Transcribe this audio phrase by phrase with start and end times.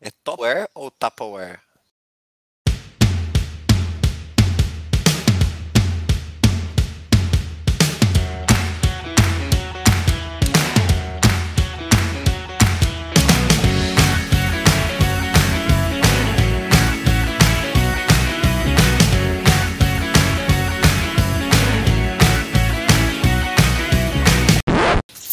[0.00, 1.67] É Topware ou Tupperware?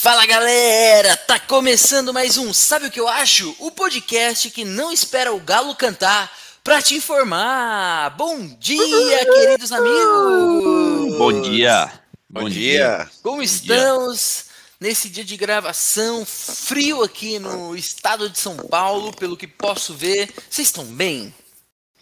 [0.06, 3.55] Fala galera, tá começando mais um Sabe o que eu acho?
[3.58, 6.32] O podcast que não espera o galo cantar
[6.63, 8.12] pra te informar.
[8.12, 11.18] Bom dia, queridos amigos.
[11.18, 11.91] Bom dia.
[12.30, 13.10] Bom, dia.
[13.23, 14.46] Como estamos
[14.80, 20.32] nesse dia de gravação frio aqui no estado de São Paulo, pelo que posso ver?
[20.48, 21.34] Vocês estão bem?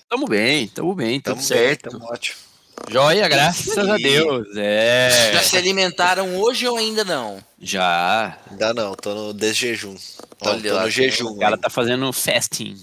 [0.10, 1.90] Tamo bem, tamo bem, tudo Tamo certo.
[1.90, 2.53] Bem, tamo ótimo.
[2.90, 4.48] Joia, graças a Deus.
[4.56, 5.32] É.
[5.34, 7.44] Já se alimentaram hoje ou ainda não?
[7.60, 8.38] Já.
[8.52, 9.96] Ainda não, tô no desjejum.
[10.38, 11.28] Tô, Olha tô lá, no jejum.
[11.30, 11.62] O cara hein?
[11.62, 12.78] tá fazendo fasting.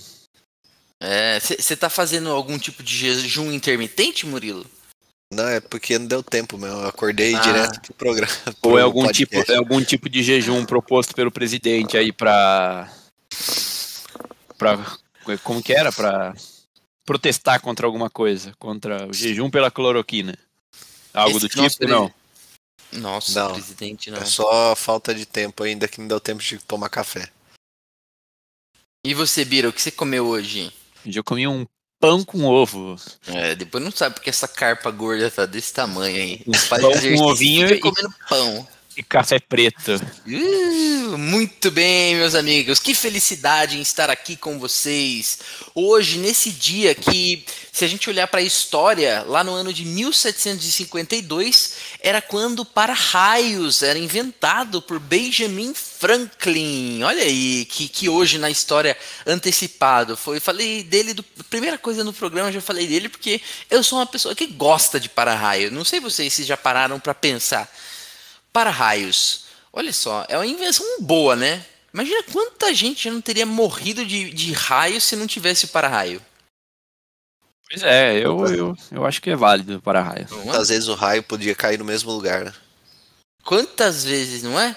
[1.59, 4.67] Você tá fazendo algum tipo de jejum intermitente, Murilo?
[5.33, 6.79] Não, é porque não deu tempo mesmo.
[6.81, 7.41] Eu acordei Ah.
[7.41, 8.33] direto pro programa.
[8.63, 12.91] Ou pro é algum tipo, é algum tipo de jejum proposto pelo presidente aí pra.
[14.59, 14.79] pra.
[15.45, 15.93] Como que era?
[15.93, 16.35] Pra
[17.11, 18.55] protestar contra alguma coisa.
[18.57, 20.39] Contra o jejum pela cloroquina.
[21.13, 22.15] Algo Esse do tipo, não.
[22.93, 23.53] Nossa, Não.
[23.55, 24.19] presidente não.
[24.19, 27.29] É só falta de tempo ainda que não deu tempo de tomar café.
[29.05, 30.73] E você, Bira, o que você comeu hoje?
[31.05, 31.67] Hoje eu comi um
[32.01, 32.95] pão com ovo.
[33.27, 36.43] É, depois não sabe porque essa carpa gorda tá desse tamanho aí.
[36.47, 38.69] Um Faz pão com e ovinho e- comendo pão.
[39.01, 39.99] E café preto.
[40.27, 42.79] Uh, muito bem, meus amigos.
[42.79, 45.39] Que felicidade em estar aqui com vocês.
[45.75, 49.87] Hoje, nesse dia que, se a gente olhar para a história, lá no ano de
[49.87, 57.03] 1752, era quando para-raios era inventado por Benjamin Franklin.
[57.03, 58.95] Olha aí, que, que hoje na história
[59.27, 60.15] antecipado.
[60.15, 63.41] Foi, falei dele, do, primeira coisa no programa, já falei dele, porque
[63.71, 65.71] eu sou uma pessoa que gosta de para-raio.
[65.71, 67.67] Não sei vocês se já pararam para pensar
[68.53, 69.45] para-raios.
[69.73, 71.65] Olha só, é uma invenção boa, né?
[71.93, 76.23] Imagina quanta gente já não teria morrido de, de raio se não tivesse o para-raio.
[77.69, 80.27] Pois é, eu, eu, eu acho que é válido para raio.
[80.45, 80.57] Não é?
[80.57, 82.53] Às vezes o raio podia cair no mesmo lugar, né?
[83.45, 84.77] Quantas vezes, não é?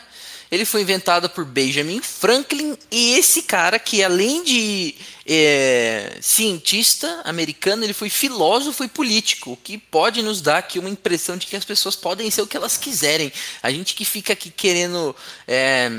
[0.53, 4.93] Ele foi inventado por Benjamin Franklin e esse cara que além de
[5.25, 10.89] é, cientista americano, ele foi filósofo e político, o que pode nos dar aqui uma
[10.91, 13.33] impressão de que as pessoas podem ser o que elas quiserem.
[13.63, 15.15] A gente que fica aqui querendo
[15.47, 15.89] é,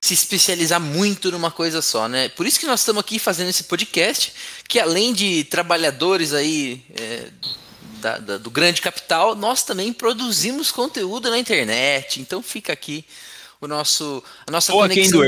[0.00, 2.30] se especializar muito numa coisa só, né?
[2.30, 4.32] Por isso que nós estamos aqui fazendo esse podcast,
[4.66, 7.28] que além de trabalhadores aí é,
[8.00, 12.22] da- da- do grande capital, nós também produzimos conteúdo na internet.
[12.22, 13.04] Então fica aqui
[13.64, 15.20] o nosso a nossa conexão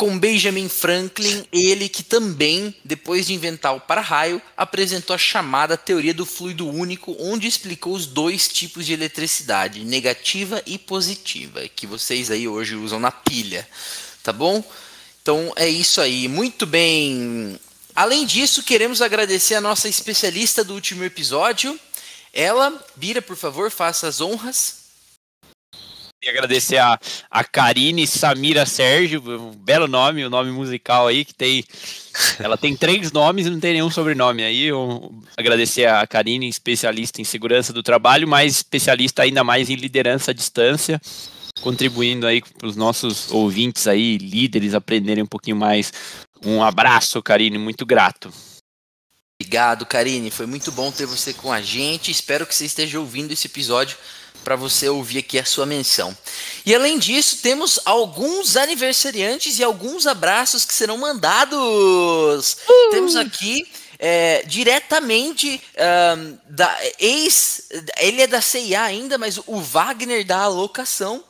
[0.00, 6.14] com Benjamin Franklin, ele que também, depois de inventar o para-raio, apresentou a chamada teoria
[6.14, 12.30] do fluido único, onde explicou os dois tipos de eletricidade, negativa e positiva, que vocês
[12.30, 13.68] aí hoje usam na pilha,
[14.22, 14.64] tá bom?
[15.20, 17.60] Então é isso aí, muito bem.
[17.94, 21.78] Além disso, queremos agradecer a nossa especialista do último episódio.
[22.32, 24.79] Ela, Bira, por favor, faça as honras.
[26.22, 27.00] E agradecer a,
[27.30, 31.64] a Karine Samira Sérgio, um belo nome, o nome musical aí, que tem.
[32.38, 34.42] Ela tem três nomes e não tem nenhum sobrenome.
[34.42, 39.76] Aí eu agradecer a Karine, especialista em segurança do trabalho, mas especialista ainda mais em
[39.76, 41.00] liderança à distância,
[41.62, 45.90] contribuindo aí para os nossos ouvintes aí, líderes, aprenderem um pouquinho mais.
[46.44, 48.30] Um abraço, Karine, muito grato.
[49.40, 50.30] Obrigado, Karine.
[50.30, 52.10] Foi muito bom ter você com a gente.
[52.10, 53.96] Espero que você esteja ouvindo esse episódio
[54.44, 56.16] para você ouvir aqui a sua menção.
[56.64, 62.58] E além disso, temos alguns aniversariantes e alguns abraços que serão mandados.
[62.90, 63.66] Temos aqui
[63.98, 67.68] é, diretamente ahn, da ex,
[67.98, 71.22] ele é da CIA ainda, mas o Wagner da alocação.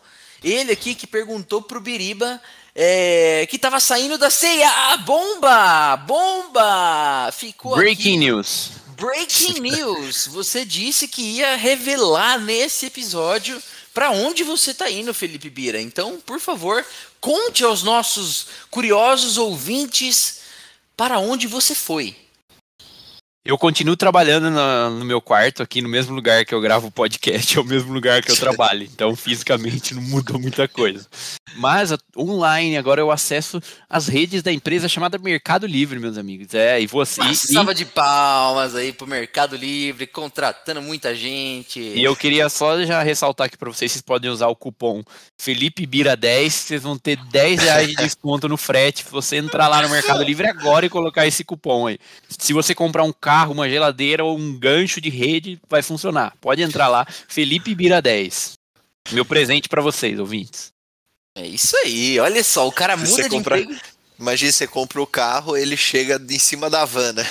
[0.43, 2.41] Ele aqui que perguntou pro Biriba
[2.75, 4.97] é, que tava saindo da CIA.
[5.05, 5.97] Bomba!
[5.97, 7.31] Bomba!
[7.33, 7.83] Ficou aqui.
[7.83, 8.71] Breaking news.
[9.01, 10.27] Breaking news!
[10.27, 13.61] Você disse que ia revelar nesse episódio
[13.95, 15.81] para onde você tá indo, Felipe Bira.
[15.81, 16.85] Então, por favor,
[17.19, 20.41] conte aos nossos curiosos ouvintes
[20.99, 22.15] para onde você foi.
[23.43, 26.91] Eu continuo trabalhando na, no meu quarto, aqui no mesmo lugar que eu gravo o
[26.91, 28.83] podcast, é o mesmo lugar que eu trabalho.
[28.83, 31.07] Então, fisicamente, não mudou muita coisa.
[31.57, 33.59] Mas online, agora eu acesso
[33.89, 36.53] as redes da empresa chamada Mercado Livre, meus amigos.
[36.53, 37.23] É, e você.
[37.23, 41.81] Uma salva de palmas aí pro Mercado Livre, contratando muita gente.
[41.81, 45.03] E eu queria só já ressaltar aqui para vocês: vocês podem usar o cupom
[45.39, 49.03] Felipe Bira 10, vocês vão ter 10 reais de desconto no frete.
[49.03, 51.99] Se você entrar lá no Mercado Livre agora e colocar esse cupom aí.
[52.29, 56.35] Se você comprar um carro, uma geladeira ou um gancho de rede, vai funcionar.
[56.41, 58.55] Pode entrar lá, Felipe Bira 10.
[59.13, 60.73] Meu presente para vocês, ouvintes.
[61.35, 63.61] É isso aí, olha só, o cara muda de compra...
[63.61, 63.81] emprego.
[64.19, 67.27] Imagina, você compra o carro, ele chega em cima da van, né?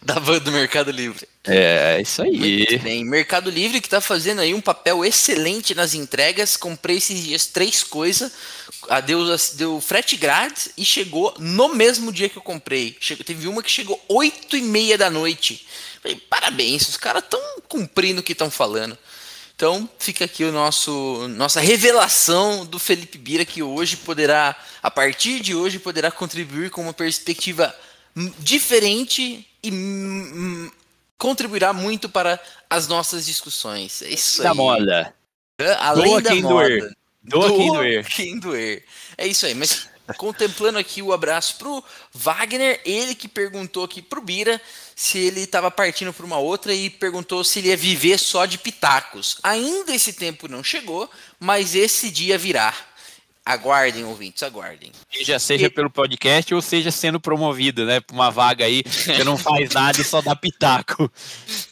[0.00, 1.28] da van do Mercado Livre.
[1.44, 2.66] É, isso aí.
[2.68, 3.04] Muito bem.
[3.04, 6.56] Mercado Livre que tá fazendo aí um papel excelente nas entregas.
[6.56, 8.32] Comprei esses dias três coisas.
[8.88, 9.24] A deu,
[9.54, 12.96] deu frete grátis e chegou no mesmo dia que eu comprei.
[13.00, 15.66] Chegou, teve uma que chegou 8 e meia da noite.
[16.02, 18.96] Falei, parabéns, os caras estão cumprindo o que estão falando.
[19.54, 25.40] Então fica aqui o nosso nossa revelação do Felipe Bira que hoje poderá, a partir
[25.40, 27.74] de hoje, poderá contribuir com uma perspectiva
[28.38, 29.70] diferente e
[31.18, 34.00] contribuirá muito para as nossas discussões.
[34.02, 34.56] É isso da aí.
[34.56, 35.14] moda.
[35.80, 36.68] Além Doa da moda.
[36.68, 36.97] Doer.
[38.04, 38.84] Quem doer.
[39.16, 44.22] É isso aí, mas contemplando aqui o abraço pro Wagner, ele que perguntou aqui pro
[44.22, 44.60] Bira
[44.96, 48.58] se ele estava partindo para uma outra e perguntou se ele ia viver só de
[48.58, 49.38] pitacos.
[49.42, 52.74] Ainda esse tempo não chegou, mas esse dia virá.
[53.48, 54.92] Aguardem, ouvintes, aguardem.
[55.10, 55.70] Seja, seja e...
[55.70, 57.98] pelo podcast ou seja sendo promovido, né?
[57.98, 61.10] Para uma vaga aí que não faz nada e só dá pitaco.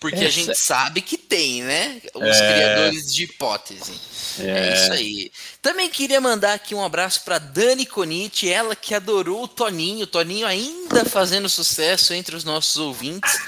[0.00, 0.26] Porque Essa...
[0.26, 2.00] a gente sabe que tem, né?
[2.14, 2.54] Os é...
[2.54, 3.92] criadores de hipótese.
[4.40, 4.70] É...
[4.70, 4.74] é...
[4.74, 5.30] isso aí.
[5.60, 10.04] Também queria mandar aqui um abraço para Dani Conite, ela que adorou o Toninho.
[10.04, 13.38] O Toninho ainda fazendo sucesso entre os nossos ouvintes.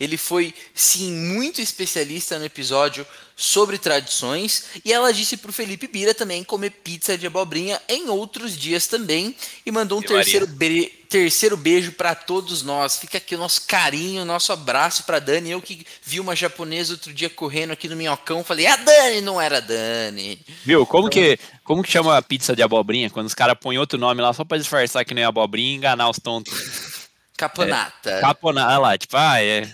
[0.00, 4.64] Ele foi, sim, muito especialista no episódio sobre tradições.
[4.84, 8.86] E ela disse para o Felipe Bira também comer pizza de abobrinha em outros dias
[8.86, 9.34] também.
[9.64, 12.98] E mandou um terceiro, be terceiro beijo para todos nós.
[12.98, 15.50] Fica aqui o nosso carinho, nosso abraço para Dani.
[15.50, 19.40] Eu que vi uma japonesa outro dia correndo aqui no minhocão, falei: "A Dani não
[19.40, 20.40] era Dani".
[20.64, 20.86] Viu?
[20.86, 21.22] Como então...
[21.22, 24.32] que como que chama a pizza de abobrinha quando os caras põem outro nome lá
[24.32, 26.52] só para disfarçar que não é abobrinha e enganar os tontos?
[27.36, 28.10] Caponata.
[28.10, 29.68] É, caponata lá, tipo, ah, é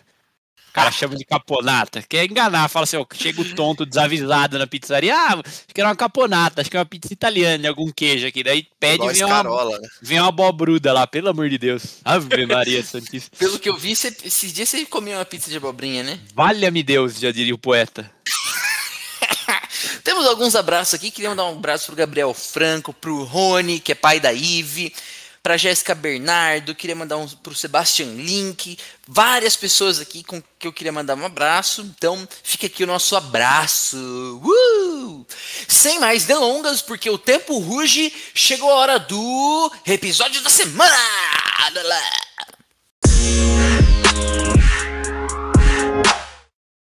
[0.71, 2.01] o cara chama de caponata.
[2.09, 5.13] Quer enganar, fala assim, ó, chega o tonto desavisado na pizzaria.
[5.15, 8.27] Ah, acho que era uma caponata, acho que é uma pizza italiana de algum queijo
[8.27, 8.45] aqui.
[8.45, 9.89] Daí pede e vem uma, né?
[10.01, 11.97] vem uma abobruda lá, pelo amor de Deus.
[12.05, 13.37] Ave Maria Santíssima.
[13.37, 16.21] Pelo que eu vi, cê, esses dias você comeu uma pizza de abobrinha, né?
[16.35, 18.09] Valha-me Deus, já diria o poeta.
[20.05, 21.11] Temos alguns abraços aqui.
[21.11, 24.93] Queria mandar um abraço pro Gabriel Franco, pro Rony, que é pai da Ive
[25.43, 28.79] para Jéssica Bernardo, queria mandar um para o Sebastian Link,
[29.09, 31.81] várias pessoas aqui com que eu queria mandar um abraço.
[31.83, 33.97] Então, fica aqui o nosso abraço.
[33.97, 35.27] Uh!
[35.67, 40.97] Sem mais delongas, porque o tempo ruge, chegou a hora do episódio da semana.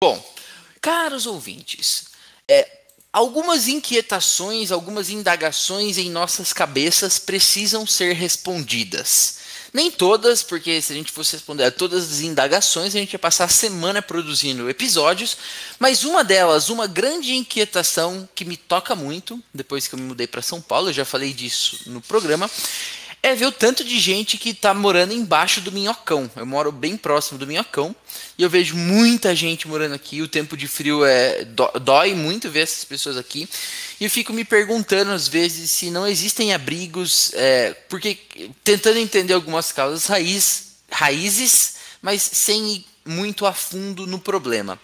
[0.02, 0.34] Bom,
[0.80, 2.04] caros ouvintes,
[2.48, 2.77] é,
[3.18, 9.38] Algumas inquietações, algumas indagações em nossas cabeças precisam ser respondidas.
[9.74, 13.18] Nem todas, porque se a gente fosse responder a todas as indagações, a gente ia
[13.18, 15.36] passar a semana produzindo episódios,
[15.80, 20.28] mas uma delas, uma grande inquietação que me toca muito, depois que eu me mudei
[20.28, 22.48] para São Paulo, eu já falei disso no programa,
[23.22, 26.30] é ver o tanto de gente que está morando embaixo do Minhocão.
[26.36, 27.94] Eu moro bem próximo do Minhocão
[28.36, 30.22] e eu vejo muita gente morando aqui.
[30.22, 33.48] O tempo de frio é dói muito ver essas pessoas aqui.
[34.00, 38.18] E eu fico me perguntando às vezes se não existem abrigos, é, porque
[38.62, 44.78] tentando entender algumas causas raiz, raízes, mas sem ir muito a fundo no problema.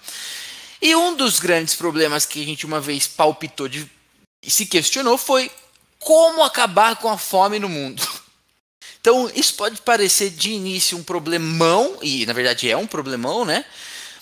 [0.83, 3.89] E um dos grandes problemas que a gente uma vez palpitou de,
[4.43, 5.51] se questionou foi
[5.99, 8.07] como acabar com a fome no mundo.
[9.05, 13.63] Então, isso pode parecer de início um problemão, e na verdade é um problemão, né?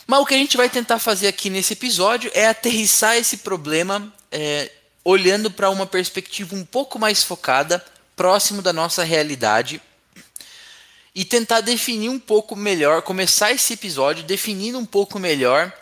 [0.08, 4.12] Mas o que a gente vai tentar fazer aqui nesse episódio é aterrissar esse problema
[4.32, 4.72] é,
[5.04, 7.78] olhando para uma perspectiva um pouco mais focada,
[8.16, 9.80] próximo da nossa realidade,
[11.14, 15.72] e tentar definir um pouco melhor, começar esse episódio definindo um pouco melhor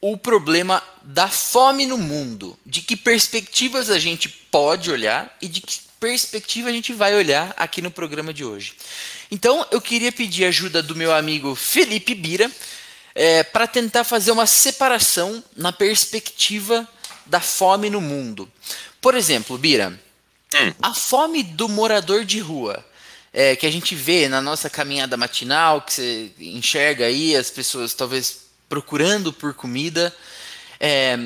[0.00, 5.60] o problema da fome no mundo, de que perspectivas a gente pode olhar e de
[5.60, 8.74] que perspectiva a gente vai olhar aqui no programa de hoje.
[9.30, 12.50] Então, eu queria pedir ajuda do meu amigo Felipe Bira
[13.14, 16.88] é, para tentar fazer uma separação na perspectiva
[17.26, 18.50] da fome no mundo.
[19.00, 19.98] Por exemplo, Bira,
[20.54, 20.74] hum.
[20.80, 22.84] a fome do morador de rua
[23.32, 27.94] é, que a gente vê na nossa caminhada matinal, que você enxerga aí as pessoas
[27.94, 30.14] talvez procurando por comida,
[30.80, 31.18] é,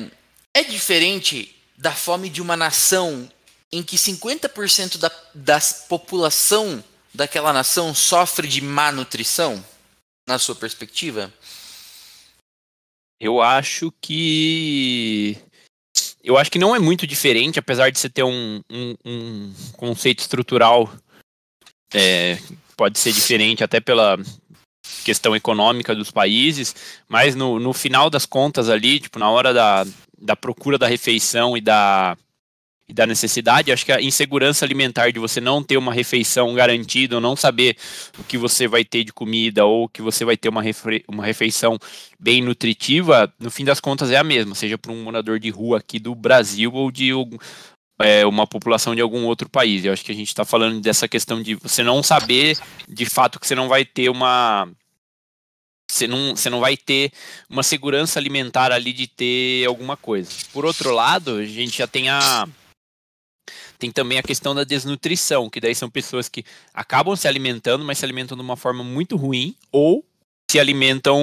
[0.53, 3.29] é diferente da fome de uma nação
[3.73, 9.63] em que 50% da, da população daquela nação sofre de má nutrição,
[10.27, 11.33] na sua perspectiva?
[13.19, 15.37] Eu acho que.
[16.23, 20.19] Eu acho que não é muito diferente, apesar de você ter um, um, um conceito
[20.19, 20.93] estrutural.
[21.93, 22.37] É,
[22.77, 24.17] pode ser diferente até pela
[25.03, 26.75] questão econômica dos países,
[27.07, 29.85] mas no, no final das contas ali, tipo, na hora da,
[30.17, 32.17] da procura da refeição e da,
[32.87, 37.15] e da necessidade, acho que a insegurança alimentar de você não ter uma refeição garantida,
[37.15, 37.77] ou não saber
[38.19, 41.25] o que você vai ter de comida, ou que você vai ter uma, refe uma
[41.25, 41.79] refeição
[42.19, 45.77] bem nutritiva, no fim das contas é a mesma, seja para um morador de rua
[45.77, 47.11] aqui do Brasil ou de
[47.99, 49.85] é, uma população de algum outro país.
[49.85, 53.39] Eu acho que a gente está falando dessa questão de você não saber de fato
[53.39, 54.67] que você não vai ter uma
[55.89, 57.11] você não, você não vai ter
[57.49, 60.29] uma segurança alimentar ali de ter alguma coisa.
[60.51, 62.47] Por outro lado, a gente já tem a
[63.83, 67.97] tem também a questão da desnutrição, que daí são pessoas que acabam se alimentando, mas
[67.97, 70.05] se alimentam de uma forma muito ruim, ou
[70.49, 71.19] se alimentam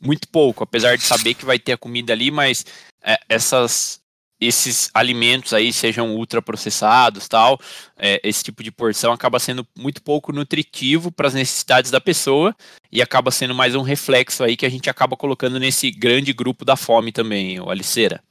[0.00, 2.64] muito pouco, apesar de saber que vai ter a comida ali, mas
[3.02, 4.00] é, essas
[4.40, 7.58] esses alimentos aí sejam ultraprocessados tal,
[7.96, 12.54] é, esse tipo de porção acaba sendo muito pouco nutritivo para as necessidades da pessoa
[12.90, 16.64] e acaba sendo mais um reflexo aí que a gente acaba colocando nesse grande grupo
[16.64, 18.22] da fome também, o Aliceira.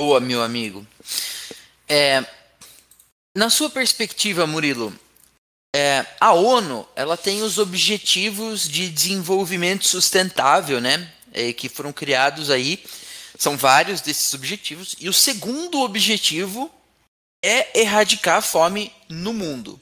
[0.00, 0.84] Boa, meu amigo.
[1.88, 2.24] É,
[3.34, 4.98] na sua perspectiva, Murilo,
[5.74, 11.12] é, a ONU ela tem os objetivos de desenvolvimento sustentável, né?
[11.32, 12.82] É, que foram criados aí.
[13.38, 14.96] São vários desses objetivos.
[14.98, 16.72] E o segundo objetivo
[17.44, 19.78] é erradicar a fome no mundo.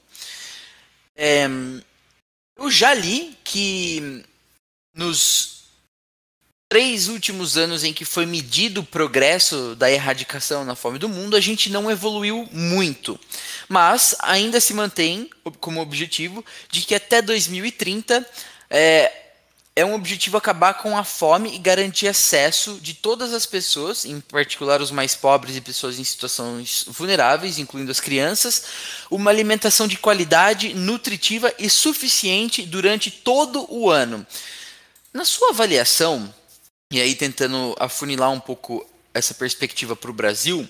[1.14, 1.46] É,
[2.56, 4.25] eu já li que
[4.92, 5.53] nos
[6.68, 11.37] três últimos anos em que foi medido o progresso da erradicação na fome do mundo,
[11.37, 13.18] a gente não evoluiu muito.
[13.68, 15.30] Mas ainda se mantém
[15.61, 18.26] como objetivo de que até 2030
[18.71, 19.12] é,
[19.76, 24.21] é um objetivo acabar com a fome e garantir acesso de todas as pessoas, em
[24.21, 28.64] particular os mais pobres e pessoas em situações vulneráveis, incluindo as crianças,
[29.11, 34.25] uma alimentação de qualidade, nutritiva e suficiente durante todo o ano.
[35.12, 36.33] Na sua avaliação,
[36.92, 40.68] e aí tentando afunilar um pouco essa perspectiva para o Brasil,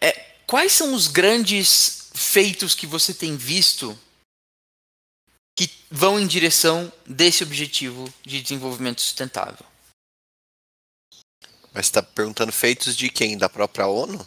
[0.00, 0.12] é,
[0.46, 3.98] quais são os grandes feitos que você tem visto
[5.56, 9.64] que vão em direção desse objetivo de desenvolvimento sustentável?
[11.72, 13.36] Mas está perguntando feitos de quem?
[13.36, 14.26] Da própria ONU?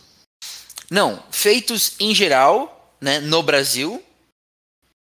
[0.90, 4.04] Não, feitos em geral, né, no Brasil,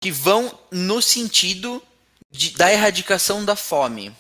[0.01, 1.83] que vão no sentido
[2.31, 4.15] de, da erradicação da fome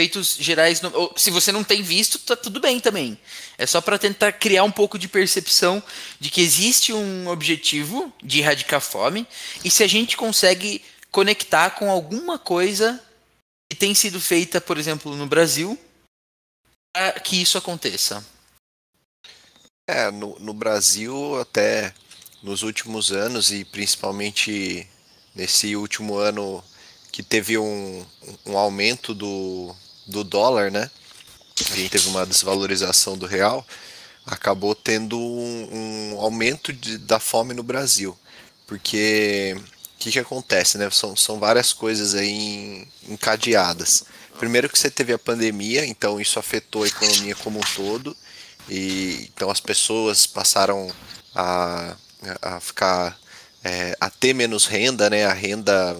[0.00, 0.80] feitos gerais.
[0.80, 3.18] No, se você não tem visto, tá tudo bem também.
[3.58, 5.82] É só para tentar criar um pouco de percepção
[6.18, 9.26] de que existe um objetivo de erradicar fome
[9.62, 12.98] e se a gente consegue conectar com alguma coisa
[13.68, 15.78] que tem sido feita, por exemplo, no Brasil,
[16.94, 18.24] para que isso aconteça.
[19.86, 21.92] É, no, no Brasil, até
[22.42, 24.88] nos últimos anos e principalmente
[25.34, 26.64] nesse último ano
[27.12, 28.06] que teve um,
[28.46, 29.74] um aumento do,
[30.10, 30.90] do dólar, né?
[31.70, 33.66] A gente teve uma desvalorização do real,
[34.26, 38.16] acabou tendo um, um aumento de, da fome no Brasil.
[38.66, 40.88] Porque o que, que acontece, né?
[40.90, 44.04] São, são várias coisas aí encadeadas.
[44.38, 48.16] Primeiro que você teve a pandemia, então isso afetou a economia como um todo.
[48.68, 50.90] E então as pessoas passaram
[51.34, 51.96] a,
[52.40, 53.18] a ficar
[53.62, 55.26] é, a ter menos renda, né?
[55.26, 55.96] A renda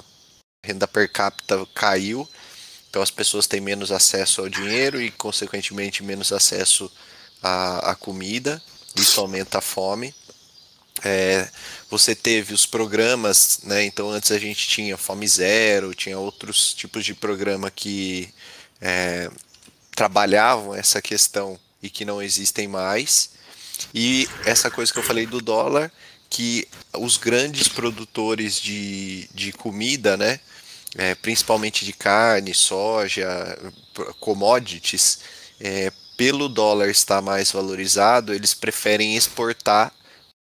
[0.65, 2.29] renda per capita caiu,
[2.91, 6.91] então as pessoas têm menos acesso ao dinheiro e, consequentemente, menos acesso
[7.41, 8.61] à, à comida.
[8.97, 10.13] Isso aumenta a fome.
[11.05, 11.49] É,
[11.89, 13.85] você teve os programas, né?
[13.85, 18.29] Então antes a gente tinha Fome Zero, tinha outros tipos de programa que
[18.81, 19.31] é,
[19.95, 23.31] trabalhavam essa questão e que não existem mais.
[23.95, 25.91] E essa coisa que eu falei do dólar,
[26.29, 30.41] que os grandes produtores de, de comida, né?
[30.97, 33.27] É, principalmente de carne, soja,
[34.19, 35.21] commodities,
[35.61, 39.93] é, pelo dólar estar mais valorizado, eles preferem exportar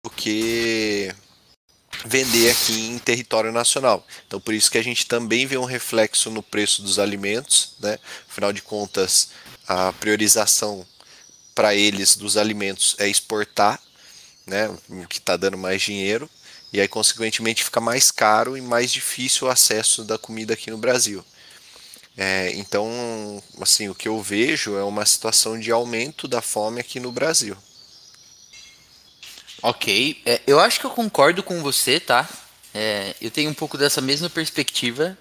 [0.03, 1.13] do que
[2.05, 4.05] vender aqui em território nacional.
[4.27, 7.97] Então, por isso que a gente também vê um reflexo no preço dos alimentos, né?
[8.29, 9.29] Afinal de contas,
[9.67, 10.85] a priorização
[11.53, 13.81] para eles dos alimentos é exportar,
[14.45, 14.69] né?
[14.89, 16.29] O que está dando mais dinheiro.
[16.71, 20.77] E aí, consequentemente, fica mais caro e mais difícil o acesso da comida aqui no
[20.77, 21.25] Brasil.
[22.15, 26.99] É, então, assim, o que eu vejo é uma situação de aumento da fome aqui
[26.99, 27.57] no Brasil.
[29.61, 32.29] Ok, é, eu acho que eu concordo com você, tá?
[32.73, 35.17] É, eu tenho um pouco dessa mesma perspectiva.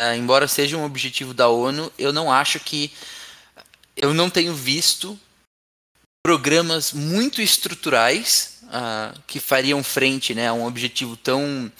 [0.00, 2.92] É, embora seja um objetivo da ONU, eu não acho que.
[3.96, 5.18] Eu não tenho visto
[6.22, 11.70] programas muito estruturais uh, que fariam frente né, a um objetivo tão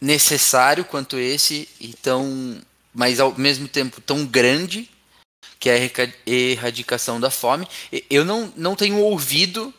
[0.00, 2.60] necessário quanto esse e tão
[2.92, 4.88] mas ao mesmo tempo tão grande
[5.60, 7.68] que é a erradicação da fome.
[8.08, 9.72] Eu não, não tenho ouvido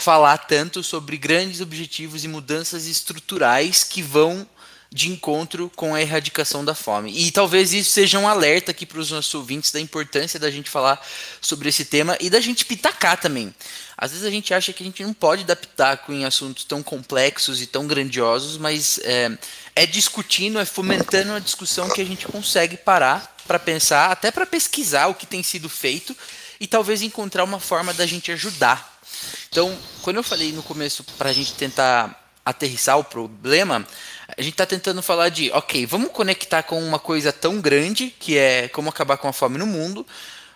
[0.00, 4.46] falar tanto sobre grandes objetivos e mudanças estruturais que vão
[4.92, 7.10] de encontro com a erradicação da fome.
[7.16, 10.68] E talvez isso seja um alerta aqui para os nossos ouvintes da importância da gente
[10.68, 11.02] falar
[11.40, 13.54] sobre esse tema e da gente pitacar também.
[13.96, 16.82] Às vezes a gente acha que a gente não pode dar pitaco em assuntos tão
[16.82, 19.30] complexos e tão grandiosos, mas é,
[19.74, 24.44] é discutindo, é fomentando a discussão que a gente consegue parar para pensar, até para
[24.44, 26.14] pesquisar o que tem sido feito
[26.60, 29.00] e talvez encontrar uma forma da gente ajudar.
[29.48, 33.86] Então, quando eu falei no começo para a gente tentar aterrissar o problema,
[34.36, 38.36] a gente está tentando falar de, ok, vamos conectar com uma coisa tão grande, que
[38.36, 40.06] é como acabar com a fome no mundo,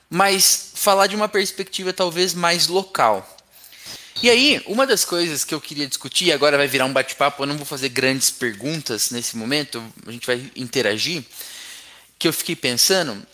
[0.08, 3.36] mas falar de uma perspectiva talvez mais local.
[4.22, 7.46] E aí, uma das coisas que eu queria discutir, agora vai virar um bate-papo, eu
[7.46, 11.22] não vou fazer grandes perguntas nesse momento, a gente vai interagir,
[12.18, 13.26] que eu fiquei pensando,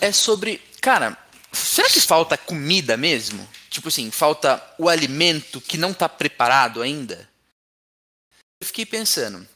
[0.00, 1.16] é sobre, cara,
[1.52, 3.48] será que falta comida mesmo?
[3.70, 7.28] Tipo assim, falta o alimento que não está preparado ainda?
[8.60, 9.46] Eu fiquei pensando,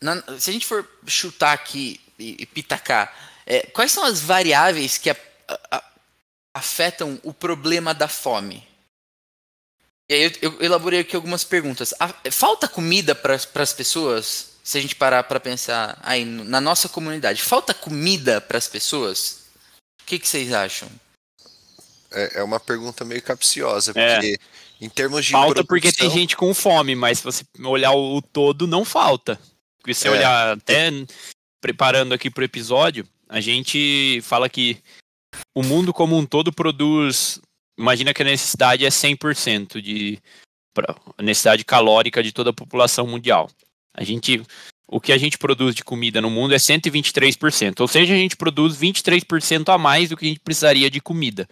[0.00, 3.14] na, se a gente for chutar aqui e, e pitacar,
[3.46, 5.16] é, quais são as variáveis que a,
[5.70, 5.84] a,
[6.54, 8.66] afetam o problema da fome?
[10.08, 11.92] E aí eu, eu elaborei aqui algumas perguntas.
[11.98, 14.56] A, falta comida para as pessoas?
[14.62, 19.46] Se a gente parar para pensar aí na nossa comunidade, falta comida para as pessoas?
[20.02, 20.88] O que, que vocês acham?
[22.10, 24.14] É, é, uma pergunta meio capciosa, é.
[24.14, 24.84] porque é.
[24.84, 25.32] em termos de.
[25.32, 25.66] Falta produção...
[25.66, 29.38] porque tem gente com fome, mas se você olhar o todo, não falta.
[29.88, 30.10] Porque se é.
[30.10, 30.90] olhar até
[31.62, 34.76] preparando aqui para o episódio, a gente fala que
[35.54, 37.40] o mundo como um todo produz.
[37.78, 40.18] Imagina que a necessidade é 100% de
[41.16, 43.48] a necessidade calórica de toda a população mundial.
[43.94, 44.42] A gente,
[44.86, 48.36] o que a gente produz de comida no mundo é 123%, ou seja, a gente
[48.36, 51.48] produz 23% a mais do que a gente precisaria de comida.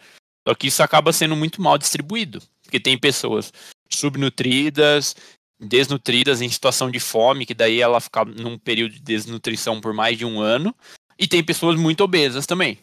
[0.46, 3.50] Só que isso acaba sendo muito mal distribuído, porque tem pessoas
[3.88, 5.16] subnutridas,
[5.58, 10.18] desnutridas em situação de fome, que daí ela fica num período de desnutrição por mais
[10.18, 10.74] de um ano,
[11.18, 12.78] e tem pessoas muito obesas também.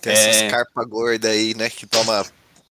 [0.00, 0.16] Tem é...
[0.16, 2.24] essa escarpa gorda aí, né, que toma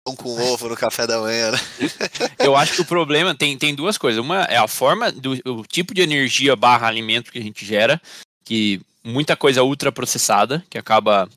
[0.04, 1.58] pão com ovo no café da manhã, né?
[2.39, 4.19] Eu acho que o problema tem, tem duas coisas.
[4.19, 8.02] Uma é a forma, do o tipo de energia barra alimento que a gente gera,
[8.43, 11.28] que muita coisa ultraprocessada, que acaba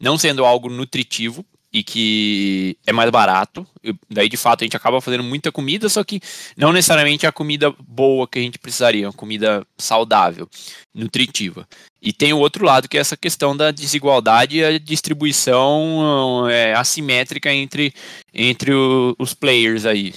[0.00, 3.66] não sendo algo nutritivo, e que é mais barato.
[4.10, 6.20] daí, de fato, a gente acaba fazendo muita comida, só que
[6.56, 10.48] não necessariamente a comida boa que a gente precisaria, uma comida saudável,
[10.94, 11.68] nutritiva.
[12.00, 16.74] E tem o outro lado, que é essa questão da desigualdade e a distribuição é,
[16.74, 17.92] assimétrica entre,
[18.32, 20.14] entre o, os players aí.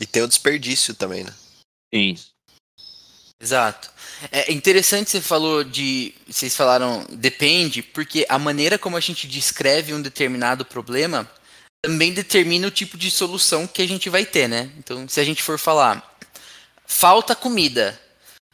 [0.00, 1.34] E tem o desperdício também, né?
[1.92, 2.16] Sim.
[3.40, 3.90] Exato.
[4.32, 6.12] É interessante você falou de.
[6.28, 11.28] Vocês falaram depende, porque a maneira como a gente descreve um determinado problema
[11.80, 14.70] também determina o tipo de solução que a gente vai ter, né?
[14.78, 16.16] Então, se a gente for falar
[16.84, 17.98] falta comida,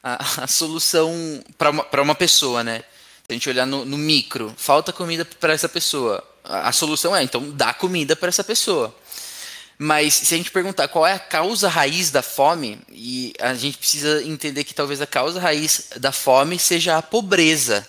[0.03, 2.81] a, a solução para uma, uma pessoa, né?
[2.81, 6.23] Se a gente olhar no, no micro, falta comida para essa pessoa.
[6.45, 8.95] A, a solução é, então, dá comida para essa pessoa.
[9.79, 13.79] Mas se a gente perguntar qual é a causa raiz da fome, e a gente
[13.79, 17.87] precisa entender que talvez a causa raiz da fome seja a pobreza.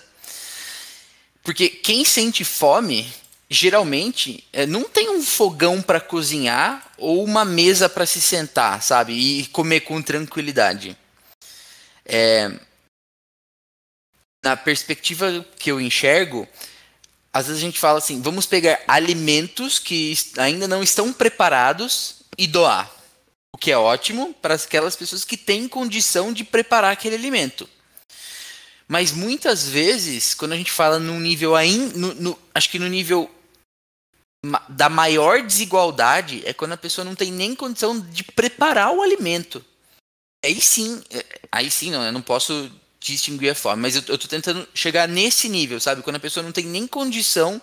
[1.42, 3.12] Porque quem sente fome,
[3.48, 9.12] geralmente, é, não tem um fogão para cozinhar ou uma mesa para se sentar, sabe?
[9.12, 10.96] E comer com tranquilidade.
[12.04, 12.50] É,
[14.42, 16.48] na perspectiva que eu enxergo,
[17.36, 22.46] às vezes a gente fala assim, vamos pegar alimentos que ainda não estão preparados e
[22.46, 22.90] doar.
[23.54, 27.68] O que é ótimo para aquelas pessoas que têm condição de preparar aquele alimento.
[28.88, 31.98] Mas muitas vezes, quando a gente fala num nível ainda.
[31.98, 33.30] No, no, acho que no nível
[34.68, 39.62] da maior desigualdade é quando a pessoa não tem nem condição de preparar o alimento.
[40.42, 42.70] Aí sim, é, aí sim, não, eu não posso
[43.12, 43.82] distinguir a forma.
[43.82, 46.02] Mas eu, eu tô tentando chegar nesse nível, sabe?
[46.02, 47.60] Quando a pessoa não tem nem condição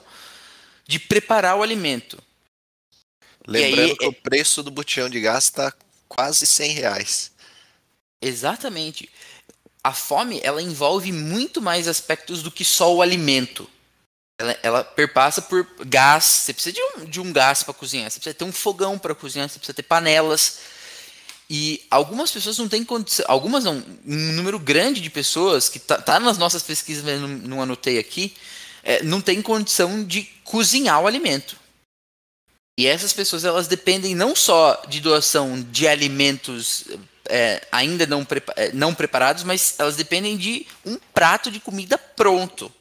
[0.87, 2.21] de preparar o alimento.
[3.47, 4.07] Lembrando aí, que é...
[4.07, 5.73] o preço do botijão de gás está
[6.07, 7.31] quase 100 reais.
[8.21, 9.09] Exatamente.
[9.83, 13.69] A fome, ela envolve muito mais aspectos do que só o alimento.
[14.39, 16.23] Ela, ela perpassa por gás.
[16.23, 18.09] Você precisa de um, de um gás para cozinhar.
[18.09, 19.49] Você precisa ter um fogão para cozinhar.
[19.49, 20.59] Você precisa ter panelas.
[21.49, 23.25] E algumas pessoas não têm condição.
[23.27, 23.83] Algumas não.
[24.05, 27.99] Um número grande de pessoas que tá, tá nas nossas pesquisas, mas não, não anotei
[27.99, 28.33] aqui,
[28.83, 31.57] é, não tem condição de cozinhar o alimento.
[32.77, 36.85] E essas pessoas elas dependem não só de doação de alimentos
[37.29, 38.25] é, ainda não,
[38.55, 42.71] é, não preparados, mas elas dependem de um prato de comida pronto.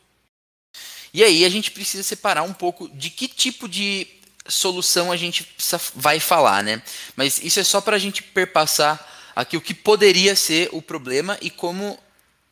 [1.15, 4.07] E aí a gente precisa separar um pouco de que tipo de
[4.49, 5.49] solução a gente
[5.95, 6.83] vai falar, né?
[7.17, 11.39] Mas isso é só para a gente perpassar aqui o que poderia ser o problema
[11.41, 11.99] e como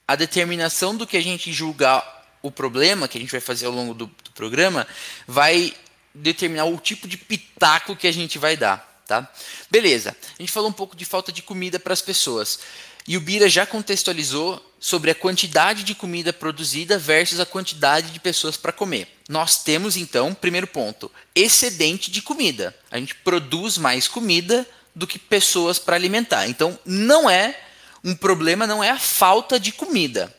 [0.06, 3.72] a determinação do que a gente julgar o problema, que a gente vai fazer ao
[3.72, 4.86] longo do, do programa,
[5.26, 5.74] vai
[6.14, 8.88] determinar o tipo de pitaco que a gente vai dar.
[9.06, 9.28] Tá?
[9.70, 12.60] Beleza, a gente falou um pouco de falta de comida para as pessoas.
[13.06, 18.18] E o Bira já contextualizou sobre a quantidade de comida produzida versus a quantidade de
[18.18, 19.06] pessoas para comer.
[19.28, 22.74] Nós temos então, primeiro ponto, excedente de comida.
[22.90, 26.48] A gente produz mais comida do que pessoas para alimentar.
[26.48, 27.60] Então, não é
[28.02, 30.34] um problema, não é a falta de comida.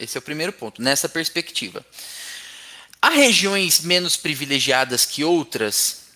[0.00, 1.86] Esse é o primeiro ponto, nessa perspectiva.
[3.00, 6.07] Há regiões menos privilegiadas que outras?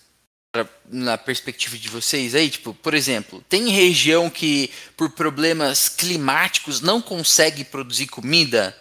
[0.87, 7.01] Na perspectiva de vocês aí, tipo, por exemplo, tem região que por problemas climáticos não
[7.01, 8.77] consegue produzir comida?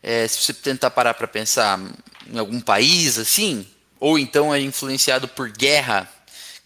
[0.00, 1.80] É, se você tentar parar para pensar
[2.32, 3.66] em algum país assim,
[3.98, 6.08] ou então é influenciado por guerra,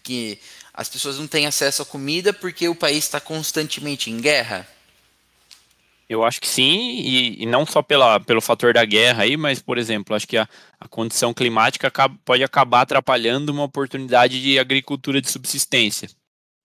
[0.03, 0.37] que
[0.71, 4.67] as pessoas não têm acesso à comida porque o país está constantemente em guerra?
[6.09, 9.61] Eu acho que sim, e, e, não só pela, pelo fator da guerra aí, mas,
[9.61, 10.47] por exemplo, acho que a,
[10.79, 16.09] a condição climática acaba, pode acabar atrapalhando uma oportunidade de agricultura de subsistência,